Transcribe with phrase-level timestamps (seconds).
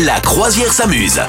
[0.00, 1.20] La croisière s'amuse.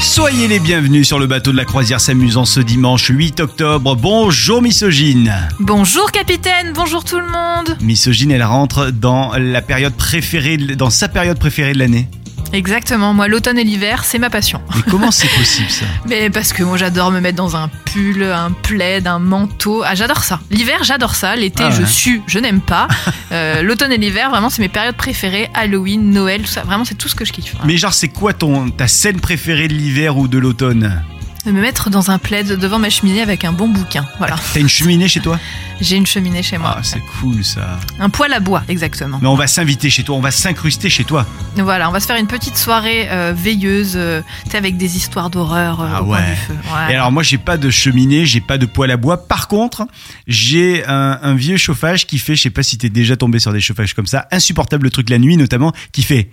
[0.00, 3.94] Soyez les bienvenus sur le bateau de la croisière s'amusant ce dimanche 8 octobre.
[3.96, 5.34] Bonjour Misogyne.
[5.60, 7.76] Bonjour capitaine, bonjour tout le monde.
[7.82, 12.08] Misogyne, elle rentre dans la période préférée, dans sa période préférée de l'année.
[12.52, 14.60] Exactement, moi l'automne et l'hiver, c'est ma passion.
[14.74, 18.22] Mais comment c'est possible ça Mais parce que moi j'adore me mettre dans un pull,
[18.22, 19.82] un plaid, un manteau.
[19.84, 20.40] Ah j'adore ça.
[20.50, 22.88] L'hiver j'adore ça, l'été Ah je sue, je n'aime pas.
[23.30, 25.50] Euh, l'automne et l'hiver vraiment c'est mes périodes préférées.
[25.52, 26.62] Halloween, Noël, tout ça.
[26.62, 27.54] Vraiment c'est tout ce que je kiffe.
[27.66, 31.02] Mais genre c'est quoi ton ta scène préférée de l'hiver ou de l'automne?
[31.48, 34.06] De me mettre dans un plaid devant ma cheminée avec un bon bouquin.
[34.18, 34.36] Voilà.
[34.52, 35.40] T'as une cheminée chez toi
[35.80, 36.74] J'ai une cheminée chez moi.
[36.76, 37.80] Ah c'est cool ça.
[37.98, 39.18] Un poêle à bois exactement.
[39.22, 41.26] Mais on va s'inviter chez toi, on va s'incruster chez toi.
[41.56, 44.20] Voilà, on va se faire une petite soirée euh, veilleuse, euh,
[44.52, 46.30] avec des histoires d'horreur euh, Ah au coin ouais.
[46.32, 46.52] du feu.
[46.52, 46.92] Ouais.
[46.92, 49.26] Et alors moi j'ai pas de cheminée, j'ai pas de poêle à bois.
[49.26, 49.86] Par contre,
[50.26, 53.54] j'ai un, un vieux chauffage qui fait, je sais pas si t'es déjà tombé sur
[53.54, 56.30] des chauffages comme ça, insupportable truc la nuit notamment, qui fait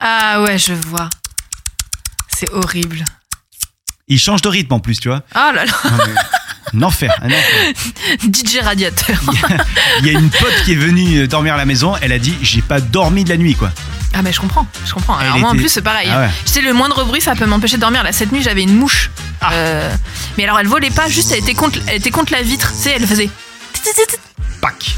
[0.00, 1.10] Ah ouais, je vois.
[2.34, 3.04] C'est horrible.
[4.08, 5.22] Il change de rythme en plus, tu vois.
[5.34, 5.72] Oh là là,
[6.74, 7.72] Un enfer, un enfer.
[8.32, 9.16] DJ radiateur.
[10.00, 12.36] Il y a une pote qui est venue dormir à la maison, elle a dit
[12.42, 13.70] j'ai pas dormi de la nuit quoi.
[14.12, 15.16] Ah mais je comprends, je comprends.
[15.16, 16.08] Alors Elle moi en plus c'est pareil.
[16.12, 16.30] Ah ouais.
[16.44, 18.02] Tu sais, le moindre bruit ça peut m'empêcher de dormir.
[18.02, 19.10] Là cette nuit j'avais une mouche.
[19.40, 19.52] Ah.
[19.52, 19.94] Euh,
[20.36, 22.72] mais alors elle volait pas, juste elle était contre, elle était contre la vitre.
[22.72, 23.30] Tu sais, elle faisait.
[24.60, 24.96] Pac.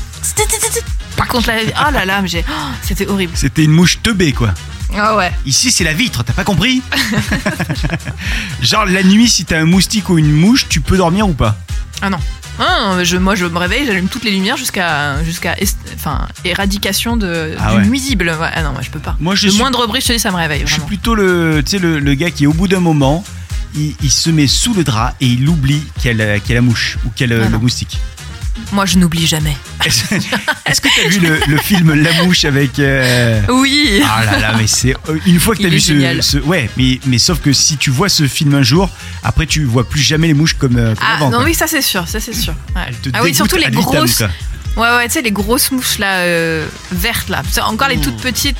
[1.16, 1.56] Par contre la
[1.88, 2.44] Oh là là, mais j'ai.
[2.48, 3.32] oh, C'était horrible.
[3.36, 4.52] C'était une mouche teubée quoi.
[4.98, 5.30] Ah ouais.
[5.44, 6.82] Ici c'est la vitre, t'as pas compris
[8.62, 11.56] Genre la nuit si t'as un moustique ou une mouche, tu peux dormir ou pas
[12.02, 12.18] Ah non.
[12.58, 17.16] Ah, je, moi je me réveille, j'allume toutes les lumières jusqu'à jusqu'à est- enfin éradication
[17.18, 17.86] de Ah du ouais.
[17.86, 18.34] nuisible.
[18.40, 19.14] Ouais, ah non, moi je peux pas.
[19.20, 21.14] Moi je le suis, moindre bruit, je te dis, ça me réveille je suis plutôt
[21.14, 23.24] le, le, le gars qui au bout d'un moment,
[23.74, 26.96] il, il se met sous le drap et il oublie qu'il y a la- mouche
[27.04, 27.98] ou qu'il y a le, Ah le moustique.
[28.72, 29.56] Moi je n'oublie jamais.
[29.84, 32.78] Est-ce que t'as vu le, le film La mouche avec...
[32.78, 34.02] euh, Oui.
[34.04, 36.68] Ah là là, mais c'est euh, une fois que t'as Il vu ce, ce- ouais,
[36.76, 38.90] mais mais sauf que si tu vois ce film un jour,
[39.22, 41.30] après tu vois plus jamais les mouches comme, euh, comme Ah avant.
[41.30, 41.46] non quoi.
[41.46, 42.54] oui ça c'est sûr, ça c'est sûr.
[42.74, 42.82] Ouais.
[43.12, 44.22] Ah oui surtout les vitam, grosses.
[44.76, 47.42] Ouais ouais tu sais les grosses mouches là euh, vertes là.
[47.64, 48.56] Encore les toutes petites.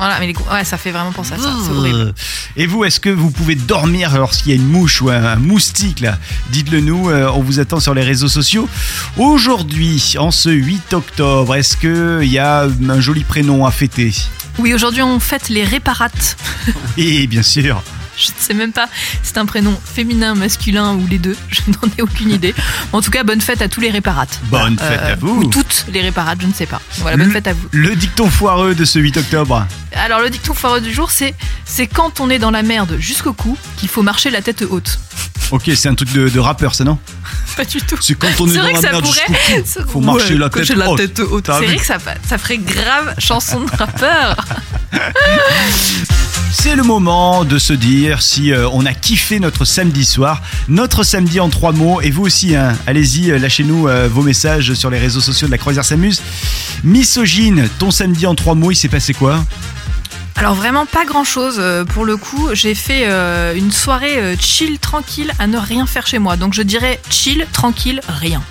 [0.00, 1.52] Voilà mais les gros- ouais ça fait vraiment penser à ça.
[1.64, 2.14] C'est horrible.
[2.56, 5.36] Et vous, est-ce que vous pouvez dormir lorsqu'il y a une mouche ou un, un
[5.36, 6.18] moustique là?
[6.50, 8.66] Dites-le nous, euh, on vous attend sur les réseaux sociaux.
[9.18, 14.14] Aujourd'hui, en ce 8 octobre, est-ce qu'il y a un joli prénom à fêter?
[14.58, 16.36] Oui aujourd'hui on fête les réparates.
[16.96, 17.82] Et bien sûr,
[18.16, 18.86] Je ne sais même pas
[19.22, 21.36] si c'est un prénom féminin, masculin ou les deux.
[21.48, 22.54] Je n'en ai aucune idée.
[22.92, 24.38] En tout cas bonne fête à tous les réparates.
[24.44, 24.98] Bonne Voilà.
[24.98, 25.40] fête à vous.
[25.42, 26.80] Ou toutes les réparates, je ne sais pas.
[26.98, 27.68] Voilà bonne Le- fête à vous.
[27.72, 29.66] le dicton foireux de ce 8 octobre.
[29.94, 31.34] Alors le dicton foireux du jour c'est
[31.64, 34.98] c'est quand on est dans la merde jusqu'au cou qu'il faut marcher la tête haute.
[35.50, 36.96] Ok, c'est un truc de, de rappeur, ça non?
[37.56, 37.96] Pas du tout.
[38.00, 39.18] C'est quand on est dans vrai la merde pourrait.
[39.64, 39.90] jusqu'au cou.
[39.90, 40.98] Faut marcher la tête la haute.
[40.98, 41.46] tête haute.
[41.46, 41.98] C'est vrai que ça,
[42.28, 44.36] ça ferait grave chanson de rappeur.
[46.52, 51.04] C'est le moment de se dire si euh, on a kiffé notre samedi soir, notre
[51.04, 54.90] samedi en trois mots, et vous aussi, hein, allez-y, euh, lâchez-nous euh, vos messages sur
[54.90, 56.20] les réseaux sociaux de la Croisière s'amuse.
[56.84, 59.44] Misogyne, ton samedi en trois mots, il s'est passé quoi?
[60.36, 61.60] Alors vraiment pas grand chose
[61.92, 62.48] pour le coup.
[62.54, 66.36] J'ai fait euh, une soirée euh, chill, tranquille, à ne rien faire chez moi.
[66.36, 68.42] Donc je dirais chill, tranquille, rien.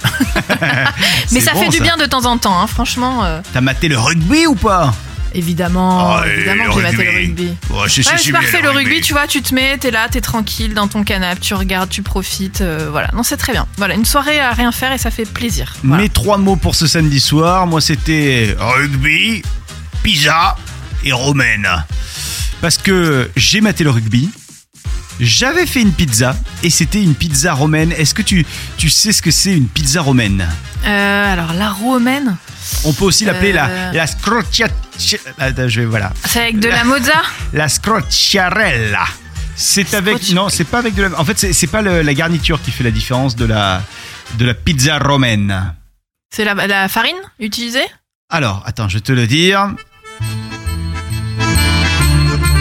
[1.32, 3.24] Mais ça bon, fait du bien de temps en temps, hein, franchement.
[3.26, 4.94] euh, T'as maté le rugby ou pas?
[5.34, 7.54] Évidemment, Ah, évidemment que j'ai maté le rugby.
[7.70, 10.74] Ouais, c'est Ouais, parfait le rugby, tu vois, tu te mets, t'es là, t'es tranquille
[10.74, 13.10] dans ton canapé, tu regardes, tu profites, euh, voilà.
[13.14, 13.68] Non, c'est très bien.
[13.78, 15.74] Voilà, une soirée à rien faire et ça fait plaisir.
[15.84, 16.04] Voilà.
[16.04, 19.42] Mes trois mots pour ce samedi soir, moi c'était rugby,
[20.04, 20.56] pizza
[21.04, 21.68] et romaine.
[22.62, 24.30] Parce que j'ai maté le rugby,
[25.20, 27.92] j'avais fait une pizza et c'était une pizza romaine.
[27.92, 28.46] Est-ce que tu,
[28.78, 30.48] tu sais ce que c'est une pizza romaine?
[30.86, 32.38] Euh, alors la romaine,
[32.86, 33.92] On peut aussi l'appeler la, Euh.
[33.94, 34.68] la scroccia...
[35.38, 36.14] Attends, je vais, voilà.
[36.26, 37.22] c'est avec de la mozza?
[37.54, 39.06] La scrocciarella.
[39.56, 40.32] C'est avec...
[40.32, 41.20] Non, c'est pas avec de la...
[41.20, 43.82] En fait, c'est c'est pas le- la garniture qui fait la différence de la,
[44.38, 45.74] de la pizza romaine.
[46.34, 47.86] C'est la, la farine utilisée?
[48.30, 49.74] Alors, attends, je vais te le dire.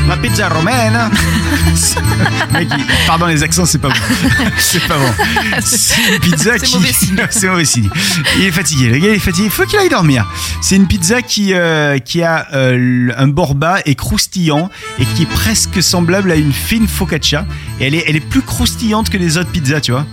[0.08, 0.98] La pizza romaine.
[2.52, 2.68] Mec,
[3.06, 3.94] pardon les accents, c'est pas bon.
[4.58, 5.12] c'est pas bon.
[5.62, 6.74] C'est une pizza C'est qui.
[6.76, 7.16] mauvais signe.
[7.30, 7.90] c'est mauvais signe.
[8.38, 9.44] Il est fatigué, le gars il est fatigué.
[9.46, 10.26] Il faut qu'il aille dormir.
[10.62, 15.24] C'est une pizza qui, euh, qui a euh, un bord bas et croustillant et qui
[15.24, 17.44] est presque semblable à une fine focaccia.
[17.78, 20.06] Et elle est, elle est plus croustillante que les autres pizzas, tu vois.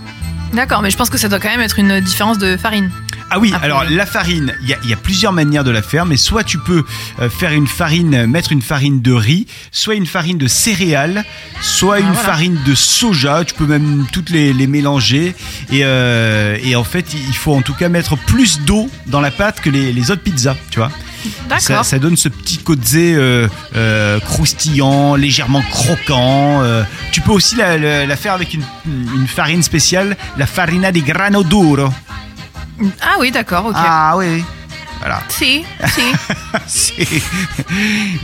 [0.52, 2.90] D'accord, mais je pense que ça doit quand même être une différence de farine.
[3.28, 3.94] Ah oui, Ah, alors oui.
[3.96, 6.44] la farine, il y, a- il y a plusieurs manières de la faire, mais soit
[6.44, 6.84] tu peux
[7.20, 11.24] euh, faire une farine, euh, mettre une farine de riz, soit une farine de céréales,
[11.60, 12.28] soit une Ah, voilà.
[12.28, 13.44] farine de soja.
[13.44, 15.34] Tu peux même toutes les, les mélanger.
[15.72, 19.32] Et, euh, et en fait, il faut en tout cas mettre plus d'eau dans la
[19.32, 20.92] pâte que les, les autres pizzas, tu vois.
[21.58, 26.62] Ça, ça donne ce petit côté euh, euh, croustillant, légèrement croquant.
[26.62, 26.84] euh.
[27.10, 31.02] tu peux aussi la, la- la faire avec une, une farine spéciale, la farina di
[31.02, 31.92] grano duro.
[33.02, 33.74] Ah oui, d'accord, ok.
[33.76, 34.44] Ah oui,
[34.98, 35.22] voilà.
[35.28, 35.64] Si,
[36.66, 36.92] si.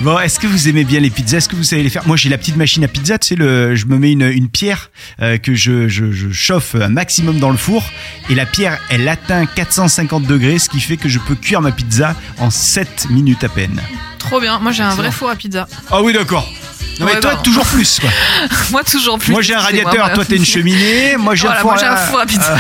[0.01, 1.39] Bon, est-ce que vous aimez bien les pizzas?
[1.39, 2.07] Est-ce que vous savez les faire?
[2.07, 3.19] Moi, j'ai la petite machine à pizza.
[3.19, 4.91] Tu sais, le, je me mets une, une pierre
[5.21, 7.85] euh, que je, je, je chauffe un maximum dans le four,
[8.31, 11.73] et la pierre, elle atteint 450 degrés, ce qui fait que je peux cuire ma
[11.73, 13.81] pizza en 7 minutes à peine.
[14.19, 14.59] Trop bien.
[14.59, 15.67] Moi, j'ai un vrai four à pizza.
[15.91, 16.49] Ah oui, d'accord.
[17.01, 18.11] Non, mais Ouais, toi, toujours plus, quoi.
[18.71, 19.33] moi, toujours plus.
[19.33, 21.17] moi, j'ai un radiateur, moi, toi, t'es une cheminée.
[21.17, 21.73] Moi, j'ai Voilà, un four.
[21.73, 22.57] un à- four à pizza.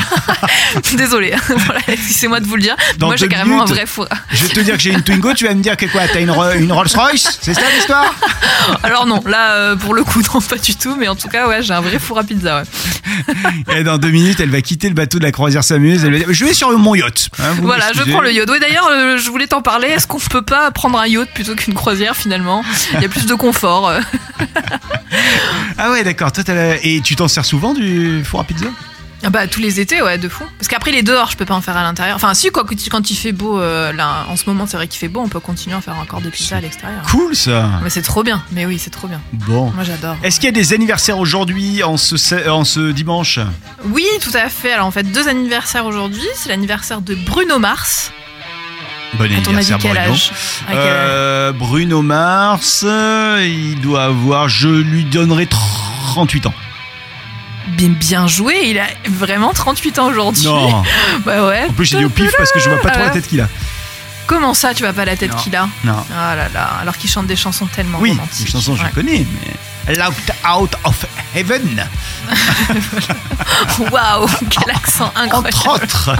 [0.96, 2.76] Désolé, voilà, excusez-moi de vous le dire.
[2.98, 3.74] Dans moi j'ai carrément un minutes.
[3.76, 4.06] vrai four.
[4.30, 6.20] Je vais te dire que j'ai une Twingo, tu vas me dire que quoi T'as
[6.20, 8.14] une, Ro- une Rolls Royce C'est ça l'histoire?
[8.82, 11.46] Alors non, là euh, pour le coup non pas du tout, mais en tout cas
[11.48, 12.62] ouais j'ai un vrai four à pizza.
[12.62, 13.76] Ouais.
[13.78, 16.04] Et dans deux minutes, elle va quitter le bateau de la croisière s'amuse.
[16.04, 17.28] Elle va dire Je vais sur mon yacht.
[17.38, 18.48] Hein, Voilà, je prends le yacht.
[18.50, 19.88] Oui d'ailleurs euh, je voulais t'en parler.
[19.88, 22.62] Est-ce qu'on peut pas prendre un yacht plutôt qu'une croisière finalement?
[22.94, 23.92] Il y a plus de confort.
[25.78, 26.32] Ah ouais, d'accord.
[26.32, 28.66] Toi, t'as la- Et tu t'en sers souvent du four à pizza?
[29.24, 30.42] Ah bah tous les étés ouais de fou.
[30.58, 32.16] Parce qu'après les dehors je peux pas en faire à l'intérieur.
[32.16, 34.88] Enfin si quoi quand, quand il fait beau euh, là en ce moment c'est vrai
[34.88, 37.02] qu'il fait beau on peut continuer à faire encore des pizzas à l'extérieur.
[37.08, 37.70] Cool ça.
[37.84, 38.42] Mais c'est trop bien.
[38.50, 39.20] Mais oui c'est trop bien.
[39.32, 39.70] Bon.
[39.70, 40.16] Moi j'adore.
[40.24, 43.38] Est-ce qu'il y a des anniversaires aujourd'hui en ce, se- en ce dimanche?
[43.84, 44.72] Oui, tout à fait.
[44.72, 46.26] Alors en fait, deux anniversaires aujourd'hui.
[46.34, 48.10] C'est l'anniversaire de Bruno Mars.
[49.14, 50.12] Bon avis, anniversaire, quel Bruno.
[50.12, 50.32] âge
[50.70, 56.54] Euh, Bruno Mars, euh, il doit avoir, je lui donnerai 38 ans.
[57.68, 60.44] bien, bien joué, il a vraiment 38 ans aujourd'hui.
[60.46, 60.82] Non,
[61.26, 61.66] Bah ouais.
[61.68, 63.40] en plus j'ai dit au pif parce que je vois pas trop la tête qu'il
[63.40, 63.48] a.
[64.26, 65.96] Comment ça, tu vois pas la tête qu'il a Non.
[66.16, 68.46] Ah là là, alors qu'il chante des chansons tellement Oui, romantiques.
[68.46, 68.90] les chansons je Ouais.
[68.94, 69.52] connais, mais.
[69.88, 71.84] Locked out of heaven,
[73.90, 75.48] Waouh, quel accent incroyable.
[75.48, 76.10] entre autres.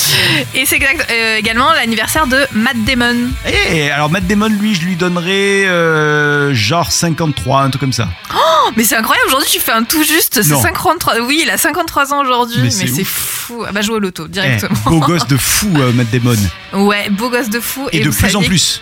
[0.54, 3.30] Et c'est exact, euh, également l'anniversaire de Matt Damon.
[3.46, 8.08] Et alors Matt Damon, lui, je lui donnerais euh, genre 53, un truc comme ça.
[8.34, 10.62] Oh, mais c'est incroyable, aujourd'hui tu fais un tout juste, c'est Non.
[10.62, 11.20] 53.
[11.20, 13.64] Oui, il a 53 ans aujourd'hui, Mais c'est fou.
[13.68, 14.78] Ah bah jouer au loto Eh, directement.
[14.86, 16.36] beau gosse de fou, euh, Matt Damon.
[16.72, 17.88] Ouais, beau gosse de fou.
[17.92, 18.80] Et, de plus en plus.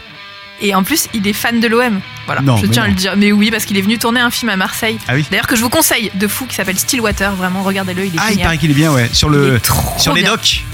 [0.61, 2.01] Et en plus, il est fan de l'OM.
[2.27, 3.15] Voilà, Non, je tiens à le dire.
[3.17, 4.99] Mais oui, parce qu'il est venu tourner un film à Marseille.
[5.09, 7.33] Ah oui D'ailleurs, que je vous conseille, de fou, qui s'appelle Stillwater.
[7.35, 9.09] Vraiment, regardez-le, il est Ah, il paraît qu'il est bien, ouais.
[9.12, 9.59] Sur, le,
[9.99, 10.33] sur les bien.
[10.33, 10.65] docks.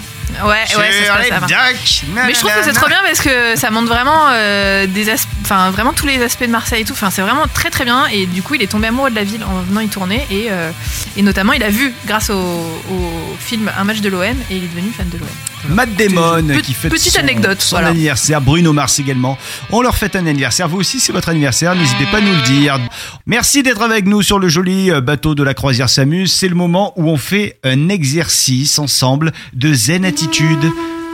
[0.43, 2.05] Ouais, ouais, ça se Sur passe docks.
[2.27, 5.06] Mais je trouve que c'est trop bien parce que ça montre vraiment euh, des
[5.43, 6.93] enfin vraiment tous les aspects de Marseille et tout.
[6.93, 8.06] Enfin, c'est vraiment très très bien.
[8.12, 10.49] Et du coup, il est tombé amoureux de la ville en venant y tourner et,
[10.50, 10.71] euh,
[11.17, 14.65] et notamment, il a vu grâce au, au film un match de l'OM et il
[14.65, 15.27] est devenu fan de l'OM.
[15.68, 17.88] Matt Damon qui fête petite son, anecdote, son voilà.
[17.88, 19.36] anniversaire, Bruno Mars également.
[19.70, 20.68] On leur fête un anniversaire.
[20.68, 21.74] Vous aussi, c'est votre anniversaire.
[21.74, 22.78] N'hésitez pas à nous le dire.
[23.26, 26.32] Merci d'être avec nous sur le joli euh, bateau de la croisière s'amuse.
[26.32, 30.70] C'est le moment où on fait un exercice ensemble de zen attitude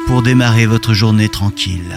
[0.07, 1.97] pour démarrer votre journée tranquille.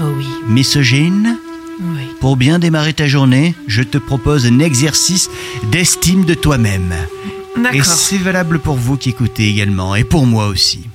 [0.00, 1.38] Oh oui, Misogyne,
[1.80, 2.02] oui.
[2.20, 5.28] pour bien démarrer ta journée, je te propose un exercice
[5.72, 6.94] d'estime de toi-même.
[7.72, 10.86] Et c'est valable pour vous qui écoutez également, et pour moi aussi.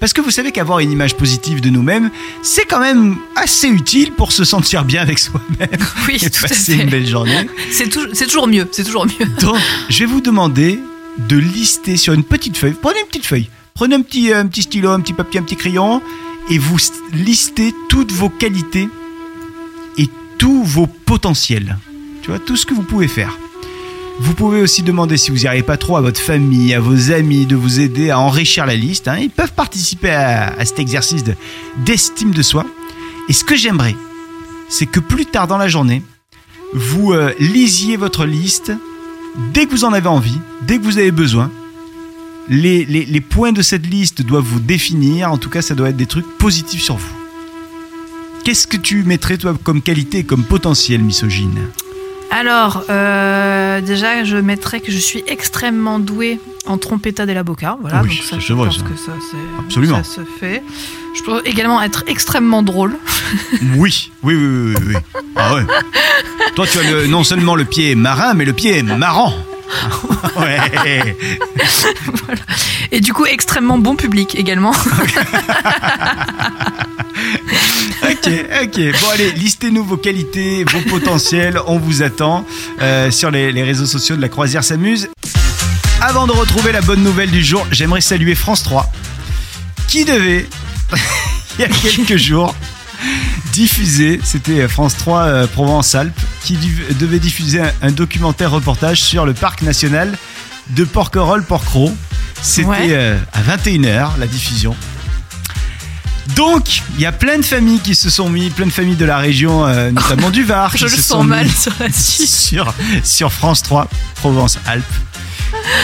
[0.00, 2.10] Parce que vous savez qu'avoir une image positive de nous-mêmes,
[2.42, 5.68] c'est quand même assez utile pour se sentir bien avec soi-même
[6.08, 7.48] Oui, et tout à passer une belle journée.
[7.70, 8.68] C'est c'est toujours mieux.
[8.72, 9.26] C'est toujours mieux.
[9.40, 9.56] Donc,
[9.88, 10.80] je vais vous demander
[11.28, 12.74] de lister sur une petite feuille.
[12.80, 15.56] Prenez une petite feuille, prenez un petit, un petit stylo, un petit papier, un petit
[15.56, 16.02] crayon,
[16.50, 16.78] et vous
[17.12, 18.88] listez toutes vos qualités
[19.98, 21.76] et tous vos potentiels.
[22.22, 23.36] Tu vois, tout ce que vous pouvez faire.
[24.20, 27.10] Vous pouvez aussi demander, si vous n'y arrivez pas trop, à votre famille, à vos
[27.10, 29.08] amis, de vous aider à enrichir la liste.
[29.08, 29.16] hein.
[29.18, 31.34] Ils peuvent participer à, cet exercice de-
[31.84, 32.64] d'estime de, soi.
[33.28, 33.96] Et ce que j'aimerais,
[34.68, 36.02] c'est que plus tard dans la journée,
[36.74, 38.72] vous euh, lisiez votre liste
[39.52, 41.50] dès que vous en avez envie, dès que vous avez besoin.
[42.48, 45.30] Les, les- points de cette liste doivent vous définir.
[45.32, 47.12] En tout cas, ça doit être des trucs positifs sur vous.
[48.44, 51.58] Qu'est-ce que tu mettrais, toi, comme qualité comme potentiel misogyne?
[52.34, 57.76] Alors, euh, déjà, je mettrais que je suis extrêmement douée en trompetta della bocca.
[57.80, 58.82] Voilà, Oui, donc ça, je vrai, pense ça.
[58.84, 59.12] que ça,
[59.60, 60.02] Absolument.
[60.02, 60.62] ça se fait.
[61.14, 62.96] Je peux également être extrêmement drôle.
[63.76, 64.94] Oui, oui, oui, oui, oui.
[65.36, 65.62] Ah ouais.
[66.56, 69.32] Toi, tu as le- non seulement le pied marin, mais le pied marrant.
[70.40, 71.16] ouais.
[72.92, 74.72] Et du coup, extrêmement bon public également.
[78.02, 78.30] Ok,
[78.64, 78.80] ok.
[79.00, 81.58] Bon, allez, listez-nous vos qualités, vos potentiels.
[81.66, 82.44] On vous attend
[82.80, 85.08] euh, sur les, les réseaux sociaux de la Croisière s'amuse.
[86.00, 88.90] Avant de retrouver la bonne nouvelle du jour, j'aimerais saluer France 3
[89.88, 90.46] qui devait
[91.58, 92.54] il y a quelques jours,
[93.52, 96.56] diffusé, c'était France 3 euh, Provence-Alpes, qui
[96.98, 100.16] devait diffuser un, un documentaire reportage sur le parc national
[100.70, 101.92] de Porquerolles-Porquerolles.
[102.40, 102.88] C'était Ouais.
[102.90, 104.74] euh, à 21h, la diffusion.
[106.36, 109.04] Donc, il y a plein de familles qui se sont mis, plein de familles de
[109.04, 111.72] la région, euh, notamment du Var, Je qui le se sont sens mal mis sur
[111.80, 112.28] la suite.
[112.28, 114.84] sur, sur France 3, Provence-Alpes.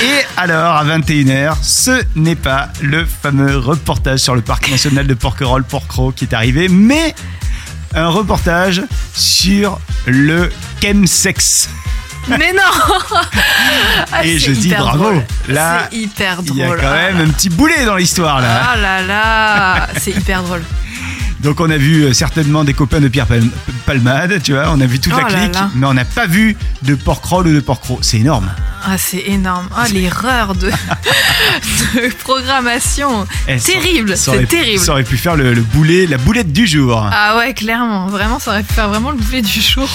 [0.03, 5.15] Et alors, à 21h, ce n'est pas le fameux reportage sur le parc national de
[5.15, 7.15] Porquerolles-Porquerolles qui est arrivé, mais
[7.95, 8.83] un reportage
[9.15, 10.51] sur le
[10.83, 11.69] chemsex.
[12.31, 12.63] Mais non
[14.13, 14.99] Ah, Et je dis bravo.
[14.99, 15.25] drôle.
[15.49, 16.81] Là, c'est hyper Il y a drôle.
[16.81, 18.63] quand même un petit boulet dans l'histoire là.
[18.73, 20.63] Ah là là, c'est hyper drôle.
[21.41, 23.51] Donc on a vu euh, certainement des copains de Pierre Palm-
[23.89, 25.71] Palmade, tu vois, on a vu toute la Oh clique, là.
[25.75, 28.03] mais on n'a pas vu de Porquerolles ou de Porquerolles.
[28.03, 28.51] C'est énorme.
[28.85, 29.67] Ah, c'est énorme.
[29.75, 30.71] Ah, l'erreur de...
[31.95, 33.27] de programmation.
[33.49, 34.79] Eh, Terrible, c'est terrible.
[34.85, 37.03] Ça aurait pu faire le, le boulet, la boulette du jour.
[37.11, 38.09] Ah ouais, clairement.
[38.09, 39.89] Vraiment, ça aurait pu faire vraiment le boulet du jour.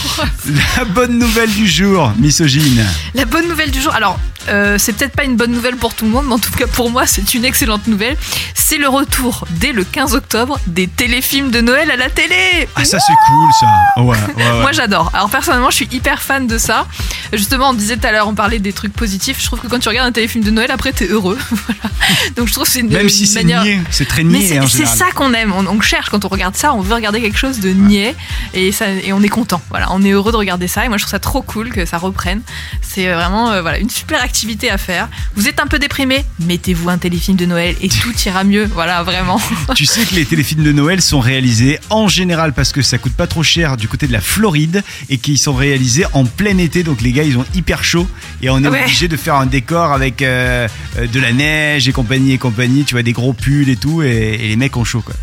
[0.77, 2.83] La bonne nouvelle du jour, misogyne.
[3.13, 3.93] La bonne nouvelle du jour.
[3.93, 4.19] Alors,
[4.49, 6.67] euh, c'est peut-être pas une bonne nouvelle pour tout le monde, mais en tout cas
[6.67, 8.17] pour moi, c'est une excellente nouvelle.
[8.55, 12.67] C'est le retour dès le 15 octobre des téléfilms de Noël à la télé.
[12.75, 13.67] Ah ça c'est cool ça.
[13.97, 14.61] Ouais, ouais, ouais.
[14.61, 15.11] Moi j'adore.
[15.13, 16.87] Alors personnellement je suis hyper fan de ça.
[17.31, 19.37] Justement on disait tout à l'heure, on parlait des trucs positifs.
[19.39, 21.37] Je trouve que quand tu regardes un téléfilm de Noël après t'es heureux.
[21.49, 21.93] Voilà.
[22.35, 23.63] Donc je trouve que c'est une, Même si c'est manière...
[23.63, 24.97] niais, c'est très Mais niais c'est en c'est général.
[24.97, 25.53] ça qu'on aime.
[25.53, 28.15] On, on cherche quand on regarde ça, on veut regarder quelque chose de niais
[28.53, 29.61] et, ça, et on est content.
[29.69, 31.85] Voilà, on est heureux de regarder ça et moi je trouve ça trop cool que
[31.85, 32.41] ça reprenne.
[32.81, 35.07] C'est euh, vraiment euh, voilà une super activité à faire.
[35.35, 38.65] Vous êtes un peu déprimé, mettez-vous un téléfilm de Noël et tout ira mieux.
[38.73, 39.39] Voilà, vraiment.
[39.75, 43.13] Tu sais que les téléfilms de Noël sont réalisés en général parce que ça coûte
[43.13, 46.83] pas trop cher du côté de la Floride et qu'ils sont réalisés en plein été.
[46.83, 48.07] Donc les gars ils ont hyper chaud
[48.41, 48.81] et on est Ouais.
[48.83, 52.83] obligé de faire un décor avec euh, euh, de la neige et compagnie et compagnie.
[52.85, 54.07] Tu vois des gros pulls et tout et,
[54.41, 55.15] et les mecs ont chaud quoi.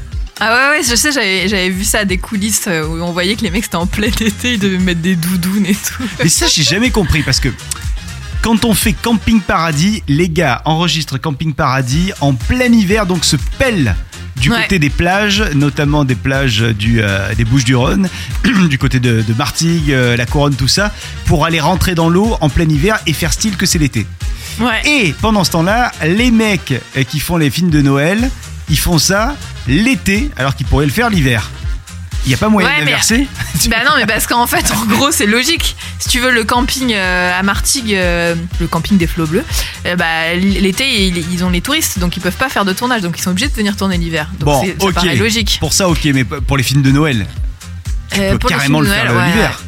[0.42, 3.12] Ah ouais, ouais, je sais, j'avais j'avais vu ça à des coulisses euh, où on
[3.12, 6.02] voyait que les mecs c'était en plein été, ils devaient mettre des doudounes et tout.
[6.22, 7.48] Mais ça, j'ai jamais compris parce que
[8.40, 13.36] quand on fait Camping Paradis, les gars enregistrent Camping Paradis en plein hiver, donc se
[13.58, 13.94] pèlent
[14.40, 14.62] du Ouais.
[14.62, 18.08] côté des plages, notamment des plages du, euh, des Bouches-du-Rhône,
[18.68, 20.92] du côté de, de Martigues, euh, la Couronne, tout ça,
[21.26, 24.06] pour aller rentrer dans l'eau en plein hiver et faire style que c'est l'été.
[24.58, 24.80] Ouais.
[24.86, 28.30] Et pendant ce temps-là, les mecs euh, qui font les films de Noël,
[28.68, 29.36] ils font ça
[29.68, 31.50] l'été alors qu'ils pourraient le faire l'hiver.
[32.26, 33.26] Il n'y a pas moyen Ouais, mais- d'inverser
[33.70, 35.74] Bah non, mais parce qu'en fait, en gros, c'est logique.
[35.98, 39.44] Si tu veux, le camping euh, à Martigues, euh, le camping des flots bleus,
[39.86, 43.00] euh, bah, l'été, ils, ils ont les touristes, donc ils peuvent pas faire de tournage,
[43.02, 44.28] donc ils sont obligés de venir tourner l'hiver.
[44.38, 44.94] Donc Bon, c'est- ça ok.
[44.94, 45.56] paraît logique.
[45.60, 47.26] Pour ça, ok, mais pour les films de Noël,
[48.12, 49.62] tu peux carrément le de faire Noël, ouais, l'hiver.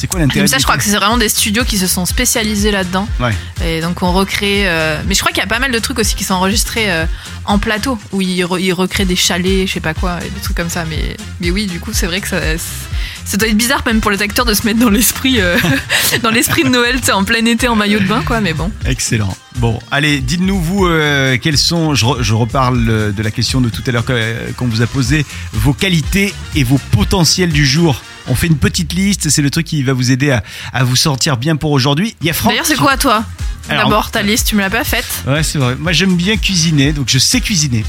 [0.00, 2.70] C'est quoi l'intérêt ça, je crois que c'est vraiment des studios qui se sont spécialisés
[2.70, 3.06] là-dedans.
[3.20, 3.34] Ouais.
[3.64, 4.62] Et donc, on recrée.
[4.68, 6.90] euh, Mais je crois qu'il y a pas mal de trucs aussi qui sont enregistrés
[6.90, 7.04] euh,
[7.44, 10.40] en plateau, où ils, re- ils recréent des chalets, je sais pas quoi, et des
[10.40, 10.84] trucs comme ça.
[10.88, 12.38] Mais, mais oui, du coup, c'est vrai que ça.
[13.24, 15.56] Ça doit être bizarre même pour les acteurs de se mettre dans l'esprit euh,
[16.22, 18.40] dans l'esprit de Noël, tu sais, en plein été en maillot de bain, quoi.
[18.40, 18.70] Mais bon.
[18.86, 19.34] Excellent.
[19.56, 23.60] Bon, allez, dites-nous, vous, euh, quelles sont, je, re- je reparle euh, de la question
[23.60, 27.66] de tout à l'heure que- qu'on vous a posée, vos qualités et vos potentiels du
[27.66, 28.02] jour.
[28.28, 30.96] On fait une petite liste, c'est le truc qui va vous aider à, à vous
[30.96, 32.14] sentir bien pour aujourd'hui.
[32.20, 32.52] Il y a Franck.
[32.52, 33.24] D'ailleurs, c'est quoi, toi
[33.68, 35.06] D'abord, ta liste, tu me l'as pas faite.
[35.26, 35.76] Ouais, c'est vrai.
[35.76, 37.84] Moi, j'aime bien cuisiner, donc je sais cuisiner.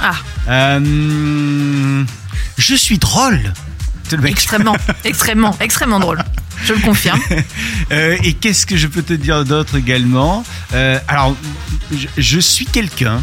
[0.00, 0.14] Ah,
[0.48, 2.04] Euh,
[2.58, 3.40] je suis drôle.
[4.12, 4.32] Le mec.
[4.32, 6.22] extrêmement, extrêmement, extrêmement drôle.
[6.64, 7.20] Je le confirme.
[7.92, 11.36] Euh, et qu'est-ce que je peux te dire d'autre également Euh, Alors,
[11.92, 13.20] je, je suis quelqu'un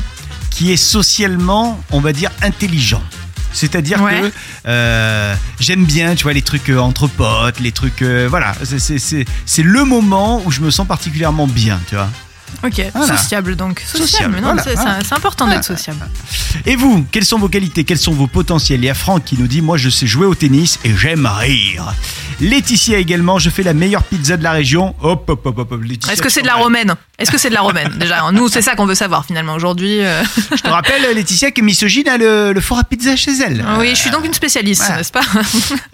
[0.52, 3.04] qui est socialement, on va dire, intelligent.
[3.54, 4.20] C'est-à-dire Ouais.
[4.22, 4.32] que
[4.68, 8.80] euh, j'aime bien, tu vois, les trucs euh, entre potes, les trucs, euh, voilà, c'est-
[8.80, 12.10] c'est c'est- c'est le moment où je me sens particulièrement bien, tu vois.
[12.64, 13.18] Ok, Voilà.
[13.18, 13.82] sociable donc.
[13.86, 14.64] Sociable, non, voilà,
[15.04, 16.08] c'est important d'être sociable.
[16.66, 18.80] Et vous, quelles sont vos qualités, quels sont vos potentiels?
[18.82, 21.26] Il y a Franck qui nous dit Moi, je sais jouer au tennis et j'aime
[21.26, 21.94] rire.
[22.42, 24.96] Laetitia également, je fais la meilleure pizza de la région.
[25.02, 25.82] Hop, hop, hop, hop, hop.
[25.84, 28.48] Laetitia, Est-ce que c'est de la romaine Est-ce que c'est de la romaine Déjà, nous,
[28.50, 30.00] c'est ça qu'on veut savoir finalement aujourd'hui.
[30.02, 30.24] euh.
[30.56, 33.63] Je te rappelle, Laetitia, que Misogyne a le, le four à pizza chez elle.
[33.80, 34.98] Oui, je suis donc une spécialiste, voilà.
[34.98, 35.22] n'est-ce pas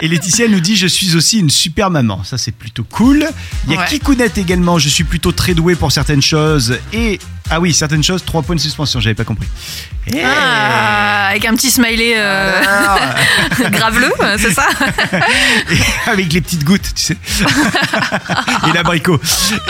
[0.01, 2.23] Et Laetitia nous dit Je suis aussi une super maman.
[2.23, 3.27] Ça, c'est plutôt cool.
[3.67, 3.85] Il y a Ouais.
[3.87, 4.77] Kikounette également.
[4.79, 6.77] Je suis plutôt très doué pour certaines choses.
[6.93, 7.19] Et.
[7.51, 9.47] Ah oui, certaines choses, trois points de suspension, j'avais pas compris.
[10.13, 10.21] Eh.
[10.23, 12.61] Ah, Avec un petit smiley euh,
[13.71, 14.67] graveleux, c'est ça
[15.71, 17.17] et avec les petites gouttes, tu sais.
[18.69, 19.19] et l'abricot.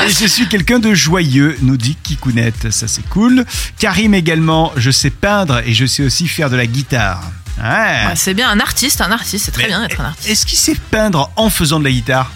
[0.05, 2.71] Et je suis quelqu'un de joyeux, nous dit Kikounette.
[2.71, 3.45] Ça, c'est cool.
[3.77, 4.71] Karim également.
[4.75, 7.21] Je sais peindre et je sais aussi faire de la guitare.
[7.57, 8.07] Ouais.
[8.07, 10.29] Ouais, C'est bien, un artiste, un artiste, c'est très Mais bien d'être un artiste.
[10.29, 12.31] Est-ce qu'il sait peindre en faisant de la guitare?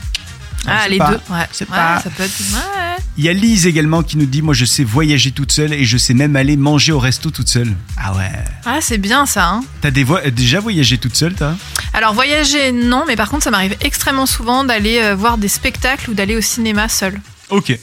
[0.68, 1.10] Ah, les pas.
[1.12, 1.20] deux.
[1.34, 1.46] Ouais.
[1.52, 2.40] C'est Ouais, pas- ça peut être.
[2.54, 3.04] Ouais.
[3.18, 5.86] Il y a Lise également qui nous dit Moi, je sais voyager toute seule et
[5.86, 7.74] je sais même aller manger au resto toute seule.
[7.98, 8.32] Ah ouais.
[8.66, 9.48] Ah, c'est bien ça.
[9.50, 9.62] Hein.
[9.82, 11.56] T'as voix- déjà voyagé toute seule, toi
[11.94, 16.10] Alors voyager, non, mais par contre, ça m'arrive extrêmement souvent d'aller euh, voir des spectacles
[16.10, 17.20] ou d'aller au cinéma seul.
[17.50, 17.78] Ok.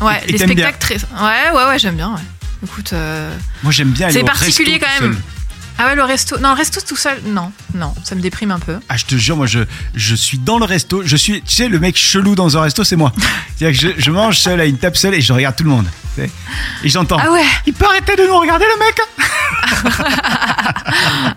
[0.00, 0.96] Ouais, Et les spectacles très.
[0.96, 2.10] Ouais, ouais, ouais, j'aime bien.
[2.14, 2.20] Ouais.
[2.64, 5.12] Écoute, euh, Moi, j'aime bien aller C'est particulier resto quand même.
[5.14, 5.22] seule.
[5.78, 6.38] Ah ouais, le resto.
[6.38, 8.76] Non, le resto tout seul, non, non, ça me déprime un peu.
[8.88, 9.60] Ah, je te jure, moi, je,
[9.94, 11.02] je suis dans le resto.
[11.04, 13.12] Je suis, tu sais, le mec chelou dans un resto, c'est moi.
[13.56, 15.70] C'est-à-dire que je, je mange seul à une table seule et je regarde tout le
[15.70, 15.86] monde.
[16.14, 16.30] tu sais.
[16.84, 17.18] Et j'entends.
[17.20, 18.96] Ah ouais, Il peut arrêter de nous regarder, le mec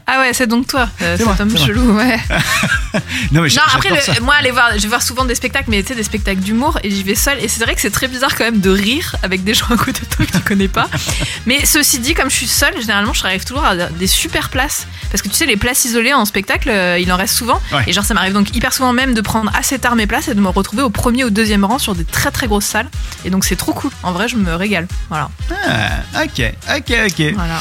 [0.07, 1.65] ah ouais, c'est donc toi, euh, C'est cet homme moi.
[1.65, 2.19] chelou, ouais.
[3.31, 5.69] Non, mais j'a- Non, après, le- moi, aller voir, je vais voir souvent des spectacles,
[5.69, 7.39] mais tu sais, des spectacles d'humour, et j'y vais seule.
[7.43, 9.77] Et c'est vrai que c'est très bizarre quand même de rire avec des gens à
[9.77, 10.87] côté de toi que tu connais pas.
[11.45, 14.87] mais ceci dit, comme je suis seule, généralement, je arrive toujours à des super places.
[15.11, 17.59] Parce que tu sais, les places isolées en spectacle, euh, il en reste souvent.
[17.73, 17.83] Ouais.
[17.87, 20.35] Et genre, ça m'arrive donc hyper souvent même de prendre assez tard mes places et
[20.35, 22.89] de me retrouver au premier ou deuxième rang sur des très très grosses salles.
[23.25, 23.91] Et donc, c'est trop cool.
[24.03, 24.87] En vrai, je me régale.
[25.09, 25.29] Voilà.
[25.67, 27.33] Ah, ok, ok, ok.
[27.35, 27.59] voilà.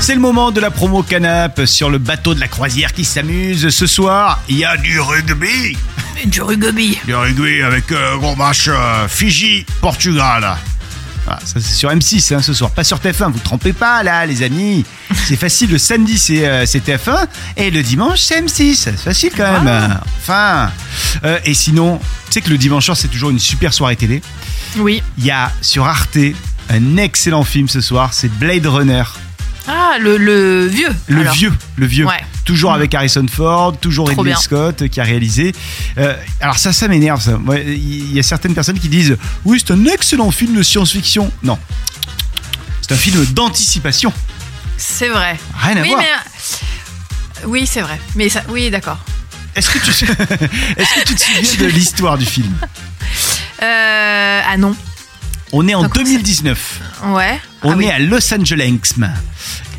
[0.00, 3.68] C'est le moment de la promo canap sur le bateau de la croisière qui s'amuse.
[3.70, 5.76] Ce soir, il y a du rugby.
[6.20, 6.98] Et du rugby.
[7.04, 10.56] Du rugby avec euh, gros match euh, Fiji-Portugal.
[11.34, 13.32] Ah, ça c'est sur M6 hein, ce soir, pas sur TF1.
[13.32, 14.84] Vous trompez pas là, les amis.
[15.26, 15.70] C'est facile.
[15.70, 18.74] Le samedi c'est euh, c'est TF1 et le dimanche c'est M6.
[18.74, 19.66] C'est facile quand même.
[19.68, 20.00] Ah.
[20.18, 20.70] Enfin.
[21.24, 24.20] Euh, et sinon, tu sais que le dimanche soir c'est toujours une super soirée télé.
[24.76, 25.02] Oui.
[25.18, 26.18] Il y a sur Arte
[26.68, 28.12] un excellent film ce soir.
[28.12, 29.04] C'est Blade Runner.
[29.68, 30.94] Ah, le, le vieux.
[31.06, 31.34] Le alors.
[31.34, 32.06] vieux, le vieux.
[32.06, 32.20] Ouais.
[32.44, 34.40] Toujours avec Harrison Ford, toujours Trop Ridley bien.
[34.40, 35.52] Scott euh, qui a réalisé.
[35.98, 37.22] Euh, alors ça, ça m'énerve.
[37.22, 37.38] ça.
[37.38, 41.30] Moi, Il y a certaines personnes qui disent oui, c'est un excellent film de science-fiction.
[41.44, 41.58] Non,
[42.80, 44.12] c'est un film d'anticipation.
[44.76, 45.38] C'est vrai.
[45.56, 46.00] Rien à Oui, voir.
[46.00, 46.06] mais.
[46.08, 48.00] euh, Oui, c'est vrai.
[48.16, 48.98] Mais ça, oui, d'accord.
[49.54, 49.90] Est-ce que tu,
[50.76, 52.52] est-ce que tu te souviens de l'histoire du film?
[53.62, 54.74] Euh, ah non.
[55.52, 56.80] On est en Donc, 2019.
[57.08, 57.38] Ouais.
[57.62, 57.90] On Ah est oui.
[57.90, 58.78] à Los Angeles.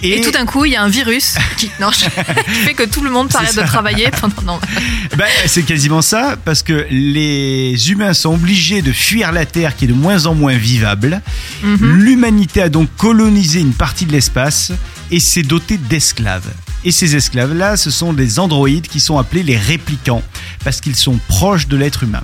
[0.03, 3.01] Et, tout d'un coup, il y a un virus qui, non, qui fait que tout
[3.01, 4.41] le monde s'arrête de travailler pendant.
[4.43, 4.59] Non.
[5.17, 9.85] Ben, c'est quasiment ça, parce que les humains sont obligés de fuir la Terre qui
[9.85, 11.21] est de moins en moins vivable.
[11.61, 11.77] Mhm.
[11.99, 14.71] L'humanité a donc colonisé une partie de l'espace
[15.11, 16.51] et s'est dotée d'esclaves.
[16.83, 20.23] Et ces esclaves-là, ce sont des androïdes qui sont appelés les réplicants,
[20.63, 22.23] parce qu'ils sont proches de l'être humain.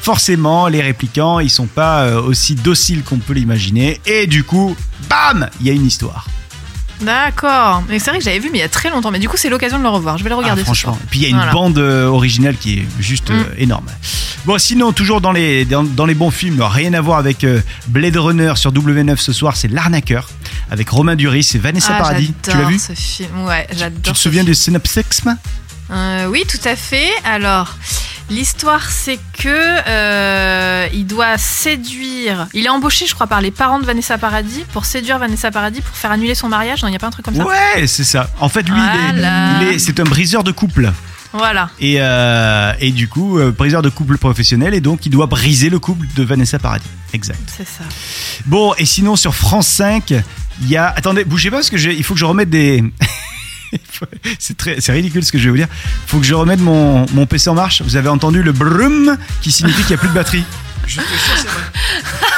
[0.00, 4.76] Forcément, les réplicants, ils sont pas euh, aussi dociles qu'on peut l'imaginer, et du coup,
[5.10, 6.26] bam, il y a une histoire.
[7.00, 7.82] D'accord.
[7.88, 9.10] Mais c'est vrai que j'avais vu, mais il y a très longtemps.
[9.10, 10.18] Mais du coup, c'est l'occasion de le revoir.
[10.18, 10.62] Je vais le regarder.
[10.62, 10.94] Ah, ce franchement.
[10.94, 11.06] soir.
[11.10, 11.52] Puis il y a une Voilà.
[11.52, 13.86] bande euh, originale qui est juste euh, énorme.
[14.44, 17.60] Bon, sinon, toujours dans les, dans, dans les bons films, rien à voir avec euh,
[17.88, 20.28] Blade Runner sur W9 ce soir, c'est L'Arnaqueur,
[20.70, 22.32] avec Romain Duris et Vanessa Ah, Paradis.
[22.42, 23.44] Tu l'as vu ce film.
[23.44, 24.00] Ouais, j'adore.
[24.02, 24.52] Tu te souviens film.
[24.52, 25.04] du synopsis
[25.90, 27.10] Euh, Oui, tout à fait.
[27.24, 27.74] Alors,
[28.30, 29.48] l'histoire, c'est que
[29.88, 32.46] euh, il doit séduire.
[32.54, 35.80] Il est embauché, je crois, par les parents de Vanessa Paradis pour séduire Vanessa Paradis
[35.80, 36.82] pour faire annuler son mariage.
[36.82, 37.44] Non, il n'y a pas un truc comme ça?
[37.46, 38.28] Ouais, c'est ça.
[38.40, 39.62] En fait, lui, il est- Voilà.
[39.62, 40.92] il est, c'est un briseur de couple.
[41.32, 41.68] Voilà.
[41.78, 45.68] Et, euh, et du coup, euh, briseur de couple professionnel, et donc il doit briser
[45.68, 46.86] le couple de Vanessa Paradis.
[47.12, 47.38] Exact.
[47.54, 47.84] C'est ça.
[48.46, 50.14] Bon, et sinon sur France 5,
[50.62, 50.88] il y a.
[50.88, 52.82] Attendez, bougez pas parce que il faut que je remette des.
[54.38, 55.68] c'est très, c'est ridicule ce que je vais vous dire.
[55.70, 57.82] Il faut que je remette mon, mon PC en marche.
[57.82, 60.44] Vous avez entendu le brum qui signifie qu'il n'y a plus de batterie.
[60.86, 62.28] Je te jure, c'est vrai.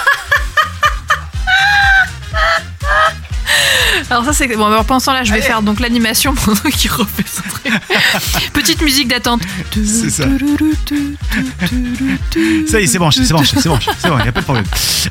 [4.11, 4.68] Alors ça c'est bon.
[4.85, 5.46] Pendant ce temps-là, je vais Allez.
[5.46, 7.73] faire donc l'animation pendant qu'il refait son truc.
[8.53, 9.40] Petite musique d'attente.
[9.73, 10.25] C'est ça.
[12.68, 14.40] Ça y est, c'est branché, c'est branché, c'est branché, c'est bon, il n'y a pas
[14.40, 14.64] de problème.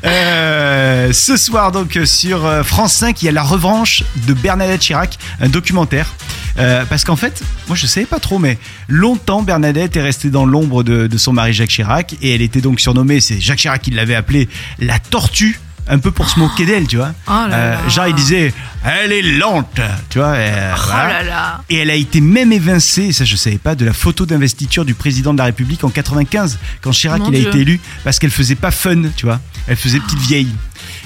[0.04, 4.80] Euh, ce soir, donc, sur euh, France 5, il y a la revanche de Bernadette
[4.80, 6.12] Chirac, un documentaire.
[6.58, 8.58] Euh, parce qu'en fait, moi je savais pas trop, mais
[8.88, 12.60] longtemps Bernadette est restée dans l'ombre de, de son mari Jacques Chirac et elle était
[12.60, 14.48] donc surnommée, c'est Jacques Chirac qui l'avait appelée
[14.80, 15.60] la tortue,
[15.92, 17.12] un peu pour se moquer d'elle, tu vois.
[17.26, 17.88] Oh là Euh, là.
[17.88, 20.28] genre il disait, elle est lente, tu vois.
[20.28, 21.08] euh, Oh voilà.
[21.08, 21.60] là là.
[21.68, 24.84] Et elle a été même évincée, et ça je savais pas, de la photo d'investiture
[24.84, 27.48] du président de la République en 95, quand Chirac Mon il a Dieu.
[27.48, 29.40] été élu, parce qu'elle faisait pas fun, tu vois.
[29.66, 30.48] Elle faisait petite vieille.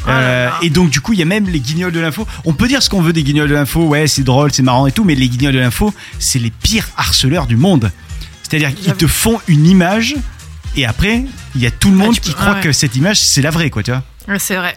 [0.07, 2.27] Oh Euh, et donc du coup il y a même les guignols de l'info.
[2.44, 4.87] On peut dire ce qu'on veut des guignols de l'info, ouais c'est drôle, c'est marrant
[4.87, 7.90] et tout, mais les guignols de l'info, c'est les pires harceleurs du monde.
[8.42, 10.14] C'est-à-dire qu'ils te font une image
[10.77, 12.61] et après il y a tout le Ah, monde qui peux- croit ah ouais.
[12.61, 14.03] que cette image c'est la vraie, quoi, tu vois.
[14.28, 14.76] Ouais, C'est vrai.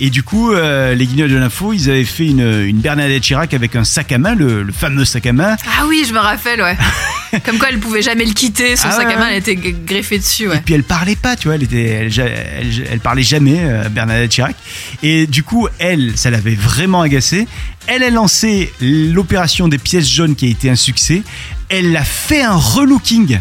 [0.00, 3.52] Et du coup, euh, les guignols de l'info, ils avaient fait une, une Bernadette Chirac
[3.52, 5.56] avec un sac à main, le, le fameux sac à main.
[5.78, 6.76] Ah oui, je me rappelle, ouais.
[7.44, 9.32] Comme quoi elle pouvait jamais le quitter, son Ah sac ouais, à main, ouais.
[9.32, 10.62] elle était g- greffée dessus, Et ouais.
[10.64, 14.30] puis elle parlait pas, tu vois, elle était, elle, elle- elle parlait jamais, euh, Bernadette
[14.30, 14.56] Chirac.
[15.02, 17.46] Et du coup, elle, ça l'avait vraiment agacée.
[17.86, 21.22] Elle a lancé l'opération des pièces jaunes qui a été un succès.
[21.68, 23.40] Elle a fait un relooking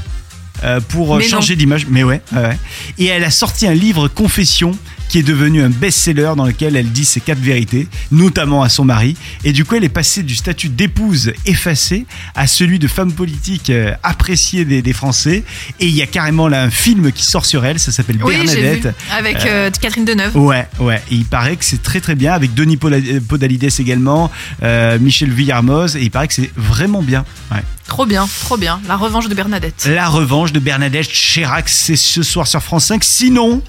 [0.66, 1.86] euh, pour euh, Mais changer d'image.
[1.90, 2.58] Mais ouais, ouais, ouais.
[2.98, 4.72] Et elle a sorti un livre Confession
[5.10, 8.86] qui est devenu un best-seller dans lequel elle dit ses quatre vérités, notamment à son
[8.86, 9.16] mari.
[9.44, 13.70] Et du coup, elle est passée du statut d'épouse effacée à celui de femme politique
[13.70, 15.44] euh, appréciée des, des Français.
[15.80, 18.36] Et il y a carrément là un film qui sort sur elle, ça s'appelle Oui.
[18.36, 18.96] Bernadette.
[19.12, 20.36] Avec euh, Catherine Deneuve.
[20.36, 21.02] Ouais, ouais.
[21.12, 24.32] Et il paraît que c'est très très bien avec Denis euh, Podalides également,
[24.64, 25.96] euh, Michel Villarmoz.
[25.96, 27.26] Et il paraît que c'est vraiment bien.
[27.52, 27.62] Ouais.
[27.88, 28.82] Trop bien, trop bien.
[28.88, 29.88] La revanche de Bernadette.
[29.90, 33.04] La revanche de Bernadette Chirac, c'est ce soir sur France 5.
[33.04, 33.62] Sinon,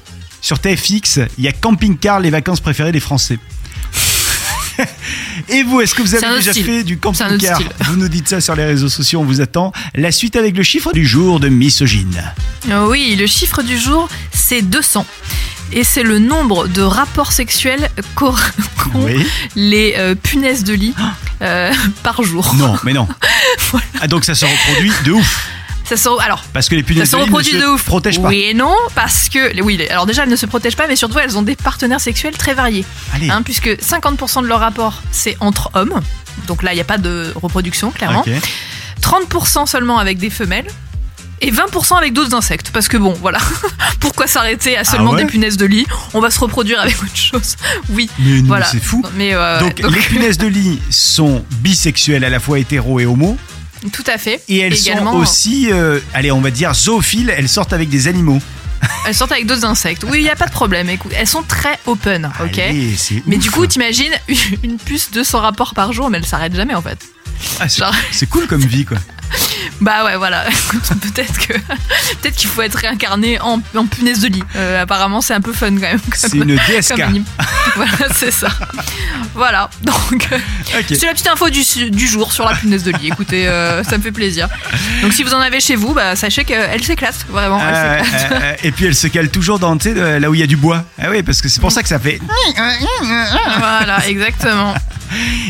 [0.47, 3.41] sur TFX, il y a Camping Car, les vacances préférées des Français.
[5.49, 6.65] Et vous, est-ce que vous avez déjà style.
[6.65, 7.61] fait du camping-car.
[7.87, 9.73] Vous nous dites ça sur les réseaux sociaux, on vous attend.
[9.97, 12.23] La suite avec le chiffre du jour de misogyne.
[12.71, 15.05] Euh, Oui, le chiffre du jour, c'est 200.
[15.73, 18.33] Et c'est le nombre de rapports sexuels qu'ont
[18.95, 19.27] Oui.
[19.57, 20.95] les euh, punaises de lit
[21.43, 21.73] euh,
[22.05, 22.55] par jour.
[22.55, 23.09] Non, mais non.
[24.01, 25.49] Ah, donc ça se reproduit de ouf.
[26.21, 27.85] Alors, Parce que les punaises se de lit ne se de ouf.
[27.85, 28.29] protègent pas.
[28.29, 29.61] Oui et non, parce que.
[29.63, 32.37] Oui, alors déjà, elles ne se protègent pas, mais surtout, elles ont des partenaires sexuels
[32.37, 32.85] très variés.
[33.15, 33.31] Allez.
[33.31, 36.01] Hein, puisque 50% de leur rapport, c'est entre hommes.
[36.47, 38.21] Donc là, il n'y a pas de reproduction, clairement.
[38.27, 38.31] Ok.
[39.03, 40.67] 30% seulement avec des femelles.
[41.43, 42.71] Et 20% avec d'autres insectes.
[42.71, 43.39] Parce que bon, voilà.
[44.01, 45.87] Pourquoi s'arrêter à seulement Ah ouais des punaises de lit?
[46.15, 47.57] On va se reproduire avec autre chose.
[47.91, 48.65] Oui, Mais voilà.
[48.65, 49.03] c'est fou.
[49.17, 53.07] Mais euh, Donc, ouais, les punaises de lit sont bisexuelles à la fois hétéro et
[53.07, 53.37] homo.
[53.93, 54.43] Tout à fait.
[54.49, 58.09] Et elles Également, sont aussi, euh, allez, on va dire zoophiles, elles sortent avec des
[58.09, 58.39] animaux.
[59.07, 60.05] Elles sortent avec d'autres insectes.
[60.09, 60.89] Oui, il n'y a pas de problème.
[60.91, 62.95] Écoute, elles sont très open, ok Allez,
[63.27, 63.43] Mais ouf.
[63.43, 64.13] du coup, t'imagines
[64.63, 66.99] une puce 200 rapports par jour, mais elle s'arrête jamais en fait.
[67.61, 67.67] Ah,
[68.13, 68.99] c'est cool comme vie, quoi.
[69.81, 70.45] Bah ouais, voilà.
[71.03, 74.43] Peut-être que peut-être qu'il faut être réincarné en, en punaise de lit.
[74.57, 76.01] Euh, apparemment, c'est un peu fun quand même.
[76.15, 76.97] C'est une DSK.
[76.97, 77.25] comme
[77.77, 78.49] voilà, c'est ça.
[79.35, 79.69] Voilà.
[79.83, 80.39] Donc, euh,
[80.89, 83.09] c'est la petite info du, du jour sur la punaise de lit.
[83.09, 84.49] Écoutez, euh, ça me fait plaisir.
[85.03, 87.27] Donc, si vous en avez chez vous, bah, sachez qu'elle s'éclate.
[87.29, 88.33] Vraiment, Euh, s'éclate.
[88.33, 90.47] euh, euh, et puis elle se cale toujours dans, de- là où il y a
[90.47, 90.85] du bois.
[90.99, 92.19] Ah oui, parce que c'est pour ça que ça fait.
[93.59, 94.75] Voilà, exactement.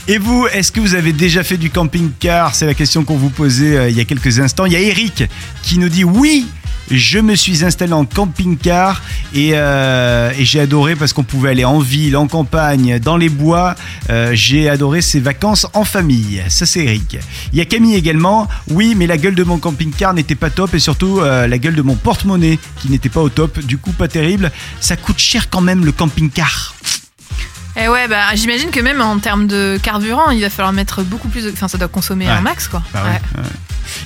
[0.09, 3.31] Et vous, est-ce que vous avez déjà fait du camping-car C'est la question qu'on vous
[3.31, 4.64] posait euh, il y a quelques instants.
[4.64, 5.24] Il y a Eric
[5.62, 6.46] qui nous dit oui.
[6.88, 9.02] Je me suis installé en camping-car
[9.35, 13.74] et, euh, j'ai adoré parce qu'on pouvait aller en ville, en campagne, dans les bois.
[14.09, 16.44] Euh, j'ai adoré ces vacances en famille.
[16.46, 17.18] Ça, c'est Eric.
[17.52, 18.46] Il y a Camille également.
[18.70, 21.83] Oui, mais la gueule de mon camping-car n'était pas top et surtout la gueule de
[21.83, 23.59] mon porte-monnaie qui n'était pas au top.
[23.59, 24.52] Du coup, pas terrible.
[24.79, 26.76] Ça coûte cher quand même le camping-car.
[27.78, 31.28] Et ouais, bah, j'imagine que même en termes de carburant, il va falloir mettre beaucoup
[31.28, 31.44] plus.
[31.44, 32.30] de- Enfin, ça doit consommer Ouais.
[32.32, 32.82] un max, quoi.
[32.94, 33.42] Bah ouais, Ouais.
[33.42, 33.48] ouais.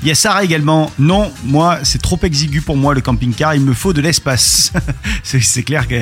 [0.02, 0.90] Il y a Sarah également.
[0.98, 3.54] Non, moi, c'est trop exigu pour moi le camping-car.
[3.54, 4.72] Il me faut de l'espace.
[5.22, 5.94] c'est clair que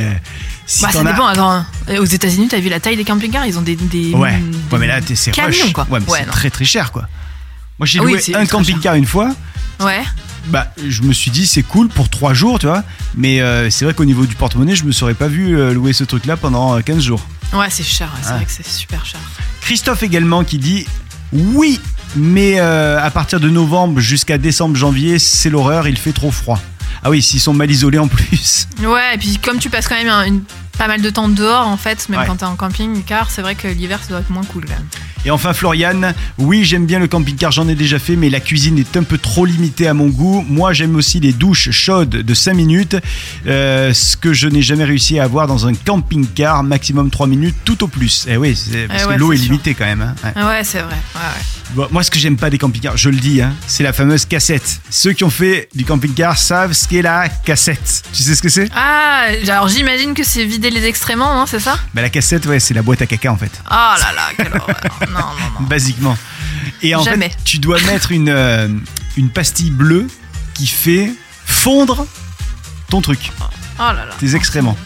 [0.67, 1.27] si Bah, ça dépend.
[1.27, 1.65] Attends,
[1.99, 3.47] aux États-Unis, t'as vu la taille des camping-cars?
[3.47, 3.77] Ils ont des.
[3.77, 4.33] des Ouais.
[4.39, 5.87] des ouais, mais là, t'es- c'est camions, quoi.
[5.91, 7.03] Ouais, mais c'est très très cher, quoi.
[7.79, 9.31] Moi, j'ai Ah oui, loué un camping-car une fois.
[9.81, 10.03] Ouais.
[10.47, 12.83] Bah, je me suis dit, c'est cool pour trois jours, tu vois.
[13.15, 15.93] Mais euh, c'est vrai qu'au niveau du porte-monnaie, je me serais pas vu euh, louer
[15.93, 17.25] ce truc-là pendant euh, 15 jours.
[17.53, 18.09] Ouais, c'est cher.
[18.15, 18.37] ouais, C'est Ouais.
[18.37, 19.21] vrai que c'est super cher.
[19.61, 20.87] Christophe également qui dit
[21.33, 21.81] oui,
[22.17, 26.61] mais euh, à partir de novembre jusqu'à décembre, janvier, c'est l'horreur, il fait trop froid.
[27.05, 28.67] Ah oui, s'ils sont mal isolés en plus.
[28.83, 30.43] Ouais, et puis comme tu passes quand même un- une,
[30.79, 32.27] pas mal de temps dehors, en fait, même Ouais.
[32.27, 34.87] quand t'es en camping-car, c'est vrai que l'hiver, ça doit être moins cool quand même.
[35.25, 38.79] Et enfin Floriane, oui j'aime bien le camping-car, j'en ai déjà fait, mais la cuisine
[38.79, 40.45] est un peu trop limitée à mon goût.
[40.49, 42.97] Moi j'aime aussi les douches chaudes de 5 minutes,
[43.47, 47.57] euh, ce que je n'ai jamais réussi à avoir dans un camping-car, maximum 3 minutes
[47.65, 48.27] tout au plus.
[48.29, 48.57] Eh oui,
[48.89, 50.15] parce Eh que l'eau est limitée quand même.
[50.23, 50.31] hein.
[50.37, 50.43] Ouais.
[50.45, 50.95] Ouais, c'est vrai.
[51.17, 51.21] Ouais.
[51.75, 54.25] Bon, moi ce que j'aime pas des camping-cars, je le dis, hein, c'est la fameuse
[54.25, 54.81] cassette.
[54.89, 58.03] Ceux qui ont fait du camping-car savent ce qu'est la cassette.
[58.13, 58.69] Tu sais ce que c'est?
[58.75, 61.79] Ah, alors j'imagine que c'est vider les excréments, non C'est ça?
[61.93, 63.53] Bah, La cassette, ouais, c'est la boîte à caca en fait.
[63.67, 64.81] Oh là là, quelle horreur.
[65.11, 65.67] Non, non, non.
[65.69, 66.17] Basiquement.
[66.83, 67.29] Et en Jamais.
[67.29, 68.69] fait, tu dois mettre une, euh,
[69.19, 70.07] une pastille bleue
[70.55, 71.11] qui fait
[71.45, 72.07] fondre
[72.89, 73.31] ton truc,
[73.79, 74.15] Oh là là.
[74.19, 74.77] tes excréments.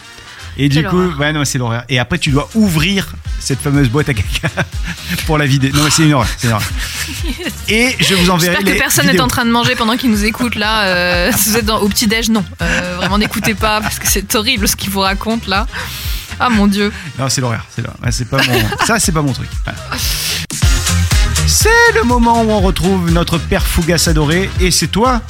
[0.57, 1.83] Et du coup, ouais, non, c'est l'horreur.
[1.89, 4.49] Et après, tu dois ouvrir cette fameuse boîte à caca
[5.25, 5.71] pour la vider.
[5.71, 6.27] Non, c'est une horreur.
[6.37, 6.67] c'est une horreur.
[7.67, 10.25] Et je vous enverrai J'espère que personne n'est en train de manger pendant qu'il nous
[10.25, 10.83] écoute là.
[10.83, 12.45] Euh, si vous êtes dans- au petit-déj, non.
[12.61, 15.65] Euh, vraiment, n'écoutez pas parce que c'est horrible ce qu'il vous raconte là.
[16.39, 16.91] Ah mon dieu.
[17.19, 17.65] Non, c'est l'horreur.
[17.73, 17.99] C'est l'horreur.
[18.11, 18.59] C'est pas mon...
[18.85, 19.49] Ça, c'est pas mon truc.
[19.63, 19.77] Voilà.
[21.47, 24.49] C'est le moment où on retrouve notre père Fougas adoré.
[24.59, 25.21] Et c'est toi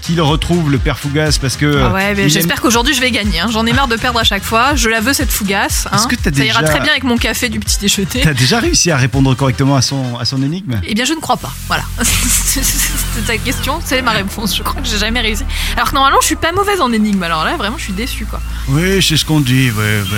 [0.00, 1.82] qui le retrouve, le père Fougas, parce que.
[1.82, 3.40] Ah ouais, mais il aime- j'espère qu'aujourd'hui je vais gagner.
[3.40, 3.48] hein.
[3.50, 4.74] J'en ai marre de perdre à chaque fois.
[4.74, 5.86] Je la veux cette fougasse.
[5.90, 5.96] hein.
[5.96, 8.06] Est-ce que t'as Ça ira très bien avec mon café du petit déjeuner.
[8.22, 10.80] T'as déjà réussi à répondre correctement à son, à son énigme?
[10.84, 11.52] Eh bien, je ne crois pas.
[11.66, 11.82] Voilà.
[12.02, 14.56] C'est ta question, c'est ma réponse.
[14.56, 15.44] Je crois que j'ai jamais réussi.
[15.76, 17.22] Alors que normalement, je suis pas mauvaise en énigme.
[17.22, 18.40] Alors là, vraiment, je suis déçue, quoi.
[18.68, 20.08] Oui, c'est ce qu'on dit, oui,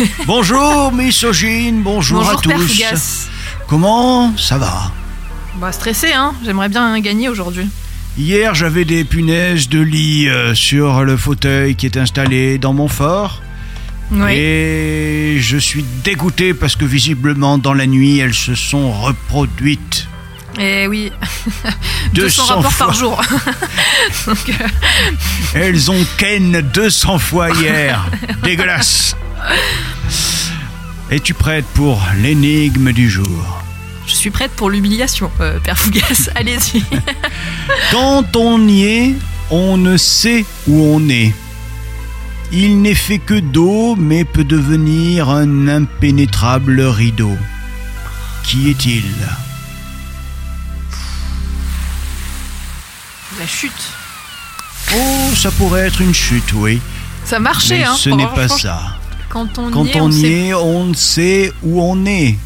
[0.00, 0.10] oui.
[0.26, 2.68] bonjour, misogyne, bonjour, Bonjour, à Père tous.
[2.72, 3.26] Fougas.
[3.68, 4.90] Comment ça va?
[5.56, 6.34] Bah, stressé, hein.
[6.44, 7.68] J'aimerais bien gagner aujourd'hui.
[8.18, 12.88] Hier, j'avais des punaises de lit euh, sur le fauteuil qui est installé dans mon
[12.88, 13.40] fort.
[14.10, 14.32] Oui.
[14.32, 20.08] Et je suis dégoûté parce que visiblement, dans la nuit, elles se sont reproduites.
[20.58, 21.12] Et oui.
[22.14, 22.86] 200 200 rapports fois.
[22.86, 23.22] par jour.
[24.26, 24.66] Donc, euh,
[25.54, 28.04] Elles ont ken 200 fois hier.
[28.42, 29.14] Dégueulasse.
[31.08, 33.62] Es-tu prête pour l'énigme du jour?
[34.08, 36.30] Je suis prête pour l'humiliation, euh, Père Fougas.
[36.34, 36.82] Allez-y.
[37.92, 39.14] Quand on y est,
[39.50, 41.34] on ne sait où on est.
[42.50, 47.36] Il n'est fait que d'eau, mais peut devenir un impénétrable rideau.
[48.42, 49.04] Qui est-il?
[53.38, 53.72] La chute.
[54.96, 56.80] Oh, ça pourrait être une chute, oui.
[57.26, 57.94] Ça marchait, mais hein.
[57.94, 58.96] ce n'est pas ça.
[59.28, 60.30] Quand on Quand y est, on on y sait.
[60.46, 62.38] est, on ne sait où on est.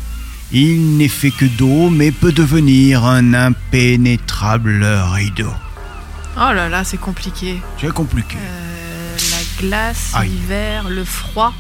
[0.53, 5.53] Il n'est fait que d'eau, mais peut devenir un impénétrable rideau.
[6.37, 7.61] Oh là là, c'est compliqué.
[7.81, 8.37] C'est compliqué.
[8.39, 10.29] Euh, la glace, Aïe.
[10.29, 11.53] l'hiver, le froid.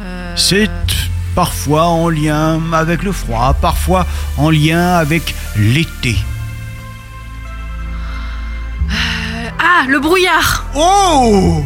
[0.00, 0.70] Euh, C'est
[1.34, 4.06] parfois en lien avec le froid, parfois
[4.36, 6.16] en lien avec l'été.
[8.90, 11.64] euh, Ah, le brouillard Oh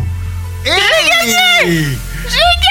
[0.65, 1.83] J'ai gagné
[2.29, 2.70] J'ai gagné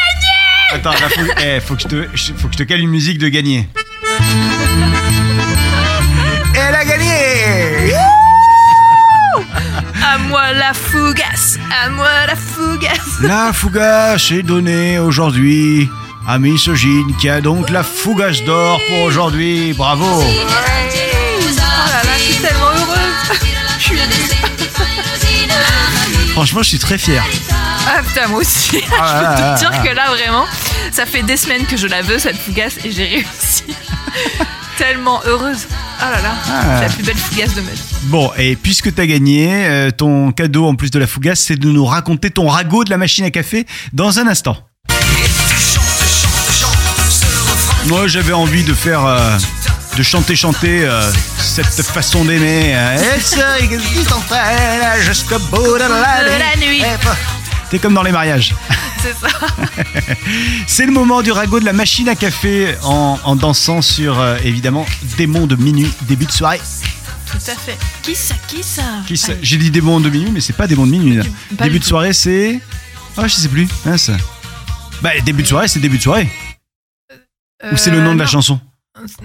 [0.72, 3.18] Attends, là, faut, eh, faut, que je te, faut que je te cale une musique
[3.18, 3.68] de gagner.
[6.54, 7.94] Elle a gagné
[10.04, 15.90] À moi la fougasse À moi la fougasse La fougasse est donnée aujourd'hui
[16.28, 19.74] à Misogyne qui a donc la fougasse d'or pour aujourd'hui.
[19.74, 20.24] Bravo
[26.40, 27.22] Franchement, je suis très fier.
[27.86, 29.86] Ah putain, moi aussi Je Ah, peux ah, te dire ah.
[29.86, 30.46] que là, vraiment,
[30.90, 33.64] ça fait des semaines que je la veux, cette fougasse, et j'ai réussi.
[34.78, 35.68] tellement heureuse
[36.00, 36.64] Ah là là, Ah.
[36.80, 37.82] c'est la plus belle fougasse de ma vie.
[38.04, 41.70] Bon, et puisque t'as gagné, euh, ton cadeau en plus de la fougasse, c'est de
[41.70, 44.56] nous raconter ton ragot de la machine à café dans un instant.
[47.88, 49.38] Moi, j'avais envie de faire, euh,
[50.00, 52.72] de chanter, chanter euh, cette façon d'aimer.
[52.74, 53.58] euh, Et ça,
[55.02, 55.88] jusqu'au bout de la,
[56.24, 56.82] De la nuit.
[56.82, 57.08] Eh,
[57.70, 58.56] T'es comme dans les mariages.
[59.04, 59.28] C'est ça.
[60.68, 64.38] C'est le moment du ragot de la machine à café en, en dansant sur, euh,
[64.46, 64.86] évidemment,
[65.18, 66.62] démon de minuit, début de soirée.
[67.30, 67.78] Tout à fait.
[68.02, 68.82] Qui ça Qui ça?
[69.06, 69.34] Qui ça?
[69.42, 71.16] J'ai dit démon de minuit, mais c'est pas démon de minuit.
[71.18, 71.24] là.
[71.52, 71.90] Début de tout.
[71.90, 72.60] soirée, c'est.
[73.18, 73.68] Ah, je sais plus.
[73.86, 74.12] Mince.
[75.02, 76.30] Bah, début de soirée, c'est début de soirée.
[77.72, 78.60] Ou c'est le nom de la Euh, chanson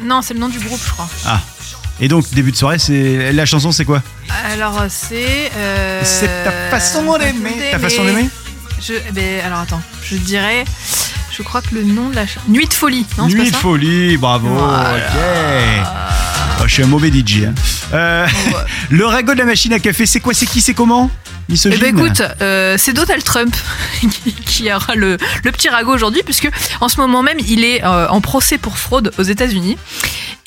[0.01, 1.09] Non, c'est le nom du groupe, je crois.
[1.27, 1.41] Ah.
[2.01, 3.33] Et donc, début de soirée, c'est.
[3.33, 4.03] La chanson, c'est quoi?
[4.53, 5.51] Alors, c'est.
[5.57, 7.71] euh, C'est ta façon d'aimer.
[7.71, 8.29] Ta façon d'aimer?
[8.81, 10.65] Je, eh ben, alors attends, je dirais.
[11.37, 12.27] Je crois que le nom de la.
[12.27, 13.59] ch- Nuit de folie, non Nuit pas de ça?
[13.59, 14.49] folie, bravo.
[14.49, 14.97] Voilà.
[14.97, 15.89] Ok.
[16.61, 17.45] Oh, je suis un mauvais DJ.
[17.47, 17.55] hein.
[17.93, 18.53] Euh, Ouais.
[18.91, 21.11] le ragot de la machine à café, c'est quoi C'est qui C'est comment?
[21.51, 23.55] Eh ben écoute, euh, c'est Donald Trump
[24.47, 26.49] qui, aura le, le petit ragot aujourd'hui, puisque
[26.81, 29.77] en ce moment même, il est euh, en procès pour fraude aux États-Unis.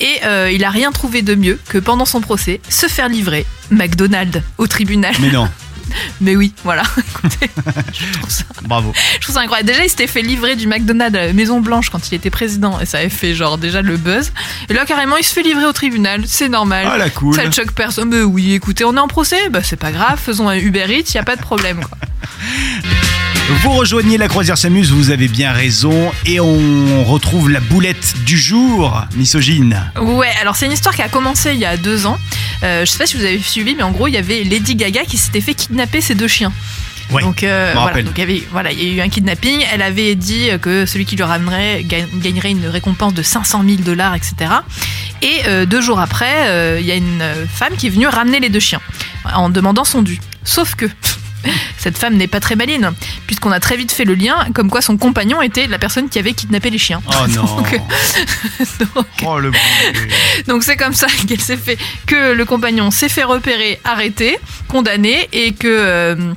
[0.00, 3.46] Et euh, il a rien trouvé de mieux que pendant son procès, se faire livrer
[3.70, 5.14] McDonald's au tribunal.
[5.20, 5.48] Mais non,
[6.20, 6.82] Mais oui, voilà.
[6.98, 7.50] Écoutez,
[7.92, 8.92] je trouve ça, bravo.
[9.14, 9.68] je trouve ça incroyable.
[9.68, 12.80] Déjà, il s'était fait livrer du McDonald's à la Maison Blanche quand il était président,
[12.80, 14.32] et ça avait fait genre déjà le buzz.
[14.68, 16.22] Et là, carrément, il se fait livrer au tribunal.
[16.26, 16.88] C'est normal.
[16.90, 17.34] Ah, la cool.
[17.34, 18.08] Ça ne choque personne.
[18.10, 21.12] Mais oui, écoutez, on est en procès, bah c'est pas grave, faisons un Uber Eats,
[21.14, 21.80] y a pas de problème.
[21.80, 21.98] Quoi.
[23.62, 26.12] Vous rejoignez la croisière s'amuse, vous avez bien raison.
[26.26, 29.90] Et on retrouve la boulette du jour, misogyne.
[30.00, 32.18] Ouais, alors c'est une histoire qui a commencé il y a deux ans.
[32.62, 34.74] Euh, je sais pas si vous avez suivi, mais en gros, il y avait Lady
[34.74, 36.52] Gaga qui s'était fait kidnapper ses deux chiens.
[37.10, 39.64] Ouais, donc, euh, voilà, donc il y avait, voilà, il y a eu un kidnapping.
[39.72, 43.76] Elle avait dit que celui qui le ramènerait ga- gagnerait une récompense de 500 000
[43.82, 44.34] dollars, etc.
[45.22, 48.50] Et euh, deux jours après, il y a une femme qui est venue ramener les
[48.50, 48.80] deux chiens
[49.34, 50.20] en demandant son dû.
[50.44, 50.84] Sauf que
[51.78, 52.92] cette femme n'est pas très maline,
[53.26, 56.18] puisqu'on a très vite fait le lien, comme quoi son compagnon était la personne qui
[56.18, 57.00] avait kidnappé les chiens.
[57.06, 57.44] Oh non.
[57.44, 57.80] Donc,
[58.94, 59.52] donc, Oh le
[60.46, 65.28] donc c'est comme ça qu'elle s'est fait que le compagnon s'est fait repérer, arrêté, condamné
[65.32, 66.34] et que euh,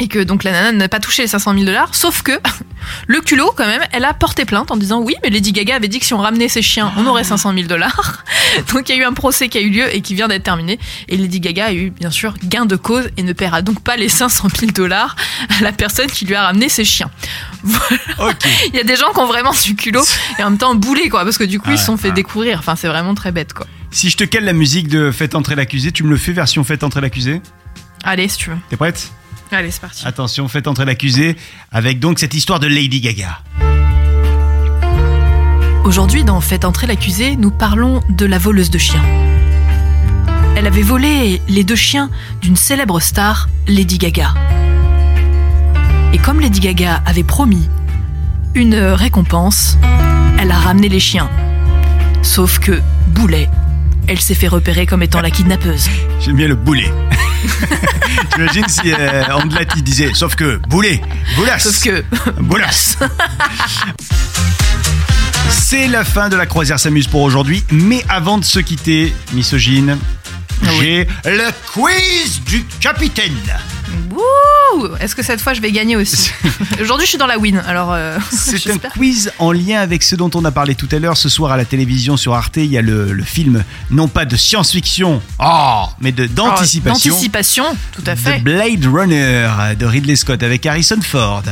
[0.00, 1.94] et que donc la nana n'a pas touché les 500 000 dollars.
[1.94, 2.32] Sauf que
[3.06, 5.88] le culot quand même, elle a porté plainte en disant oui, mais Lady Gaga avait
[5.88, 8.24] dit que si on ramenait ses chiens, on aurait 500 000 dollars.
[8.72, 10.44] Donc il y a eu un procès qui a eu lieu et qui vient d'être
[10.44, 10.78] terminé.
[11.08, 13.96] Et Lady Gaga a eu bien sûr gain de cause et ne paiera donc pas
[13.96, 15.16] les 500 000 dollars
[15.58, 17.10] à la personne qui lui a ramené ses chiens.
[18.18, 18.46] Ok.
[18.68, 20.04] Il y a des gens qui ont vraiment du culot
[20.38, 22.08] et en même temps boulé quoi, parce que du coup Ah ils se sont fait
[22.08, 22.12] ah.
[22.12, 22.58] découvrir.
[22.58, 23.66] Enfin c'est vraiment très bête quoi.
[23.90, 26.64] Si je te cale la musique de Faites entrer l'accusé, tu me le fais version
[26.64, 27.40] Faites entrer l'accusé?
[28.04, 28.56] Allez si tu veux.
[28.68, 29.12] T'es prête?
[29.50, 30.06] Allez, c'est parti.
[30.06, 31.36] Attention, Faites entrer l'accusé
[31.72, 33.40] avec donc cette histoire de Lady Gaga.
[35.84, 39.02] Aujourd'hui, dans Faites entrer l'accusé, nous parlons de la voleuse de chiens.
[40.56, 42.10] elle avait volé les deux chiens
[42.42, 44.34] d'une célèbre star, Lady Gaga.
[46.12, 47.68] Et comme Lady Gaga avait promis
[48.54, 49.78] une récompense,
[50.38, 51.30] elle a ramené les chiens.
[52.22, 53.48] Sauf que, boulet,
[54.08, 55.88] elle s'est fait repérer comme étant la kidnappeuse.
[56.20, 56.90] J'aime bien le boulet.
[58.34, 59.24] J'imagine si euh,
[59.76, 61.00] disait, sauf que boulet,
[61.36, 61.64] boulasse.
[61.64, 62.04] Sauf que,
[62.40, 62.98] boulasse.
[65.50, 69.98] C'est la fin de la croisière s'amuse pour aujourd'hui, mais avant de se quitter, misogyne,
[70.62, 73.36] Ah j'ai le quiz du capitaine.
[74.74, 76.30] Wouh Est-ce que cette fois je vais gagner aussi
[76.80, 80.16] Aujourd'hui je suis dans la win, alors euh, C'est un quiz en lien avec ce
[80.16, 81.16] dont on a parlé tout à l'heure.
[81.16, 84.24] Ce soir à la télévision sur Arte, il y a le, le film, non pas
[84.24, 87.10] de science-fiction, oh, mais de d'anticipation.
[87.10, 88.38] D'anticipation, tout à The fait.
[88.40, 91.44] Blade Runner de Ridley Scott avec Harrison Ford.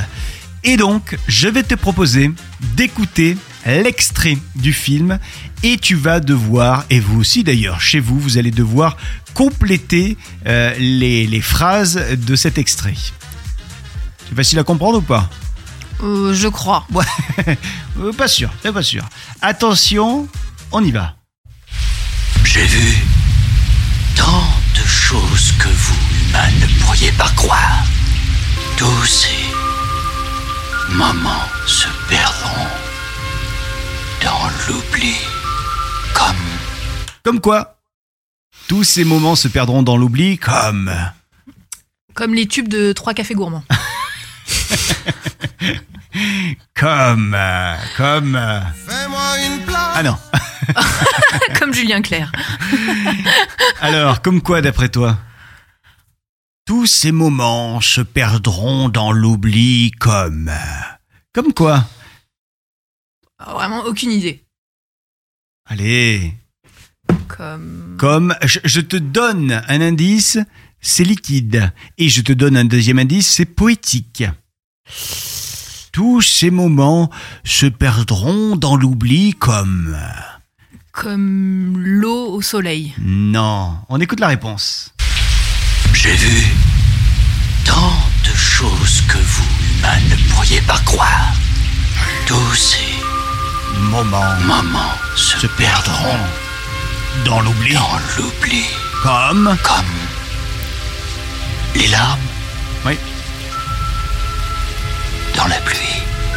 [0.65, 2.33] Et donc, je vais te proposer
[2.75, 5.19] d'écouter l'extrait du film
[5.63, 8.97] et tu vas devoir, et vous aussi d'ailleurs, chez vous, vous allez devoir
[9.35, 10.17] compléter
[10.47, 12.95] euh, les, les phrases de cet extrait.
[14.29, 15.29] C'est facile à comprendre ou pas
[16.03, 16.87] Euh, je crois.
[17.99, 19.03] Euh, Pas sûr, pas sûr.
[19.41, 20.29] Attention,
[20.71, 21.15] on y va.
[22.45, 22.95] J'ai vu
[24.15, 25.97] tant de choses que vous,
[26.29, 27.87] humains, ne pourriez pas croire.
[28.77, 29.47] Tous ces
[30.95, 32.69] moments se perdront
[34.23, 35.15] dans l'oubli,
[36.17, 36.37] comme
[37.23, 37.79] Comme quoi
[38.69, 40.93] Tous ces moments se perdront dans l'oubli comme...
[42.15, 43.65] Comme les tubes de trois cafés gourmands.
[46.75, 47.35] Comme...
[47.35, 48.37] euh, comme...
[48.37, 48.61] euh,
[49.95, 50.17] Ah non.
[51.59, 52.33] Comme Julien Clerc.
[53.81, 55.19] Alors, comme quoi d'après toi
[56.67, 60.51] Tous ces moments se perdront dans l'oubli comme...
[61.35, 61.85] Comme quoi?
[63.39, 64.46] Ah, Vraiment aucune idée.
[65.69, 66.35] Allez,
[67.27, 67.97] Comme.
[67.99, 68.35] comme...
[68.45, 70.39] Je, je te donne un indice,
[70.81, 71.73] c'est liquide.
[71.99, 74.25] Et je te donne un deuxième indice, c'est poétique.
[75.91, 77.11] Tous ces moments
[77.43, 79.97] se perdront dans l'oubli comme...
[80.93, 82.95] Comme l'eau au soleil.
[83.01, 84.95] Non, on écoute la réponse.
[85.93, 86.45] j'ai vu
[87.65, 87.93] tant
[88.25, 89.45] de choses que vous,
[89.79, 91.35] humains, ne pourriez pas croire.
[92.27, 92.86] Tous ces
[93.75, 96.19] Moment moments se, se perdront
[97.25, 98.65] dans l'oubli dans l'oubli,
[99.03, 99.57] comme...
[99.63, 99.85] comme
[101.75, 102.21] les larmes
[102.87, 102.97] Oui.
[105.37, 105.77] dans la pluie.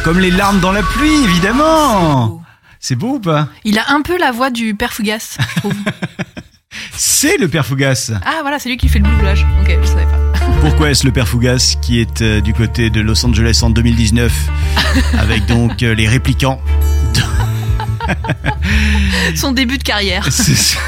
[0.04, 2.42] Comme les larmes dans la pluie, évidemment.
[2.78, 3.48] C'est beau ou pas?
[3.64, 5.74] Il a un peu la voix du père Fougas, je trouve.
[6.96, 8.12] C'est le père Fougas.
[8.24, 9.46] ah voilà, c'est lui qui fait le doublage.
[9.60, 10.18] Ok, je savais pas.
[10.60, 14.32] Pourquoi est-ce le père Fougas qui est euh, du côté de Los Angeles en 2019
[15.18, 16.60] avec donc euh, les réplicants
[19.36, 20.26] Son début de carrière.
[20.30, 20.78] C'est ça.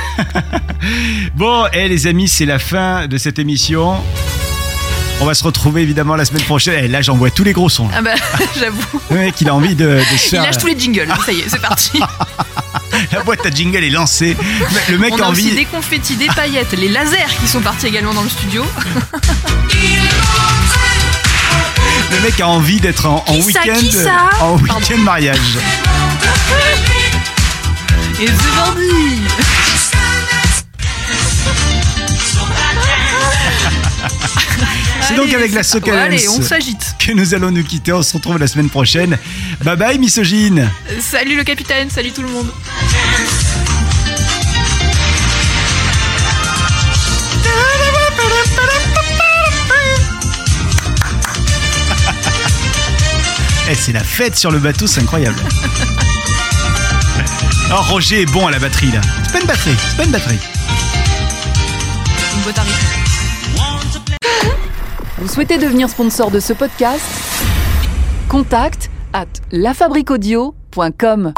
[1.37, 3.95] Bon, et les amis, c'est la fin de cette émission.
[5.21, 6.85] On va se retrouver évidemment la semaine prochaine.
[6.85, 7.87] Et là, j'envoie tous les gros sons.
[7.89, 7.95] là.
[7.99, 8.15] Ah bah,
[8.59, 9.01] j'avoue.
[9.11, 11.07] Le mec, il a envie de, de se Il lâche tous les jingles.
[11.25, 12.01] Ça y est, c'est parti.
[13.13, 14.37] La boîte à jingle est lancée.
[14.89, 15.55] Le mec On a a aussi envie.
[15.57, 18.65] des confettis, des paillettes, les lasers qui sont partis également dans le studio.
[22.11, 23.75] Le mec a envie d'être en, en week-end.
[23.91, 25.39] ça En week-end mariage.
[28.21, 29.19] Et c'est vendu
[35.03, 35.63] C'est donc avec la
[36.03, 36.95] Allez, on s'agite.
[36.99, 37.93] que nous allons nous quitter.
[37.93, 39.19] On se retrouve la semaine prochaine.
[39.63, 40.71] Bye bye, misogyne.
[41.01, 42.51] Salut le capitaine, salut tout le monde.
[53.73, 55.37] Eh, c'est la fête sur le bateau, c'est incroyable.
[57.71, 59.01] Oh, Roger est bon à la batterie là.
[59.25, 60.39] C'est pas une batterie, c'est pas une batterie.
[62.35, 62.53] Une.
[65.23, 67.03] Vous souhaitez devenir sponsor de ce podcast?
[68.29, 71.33] Contact à lafabriquaudio.com.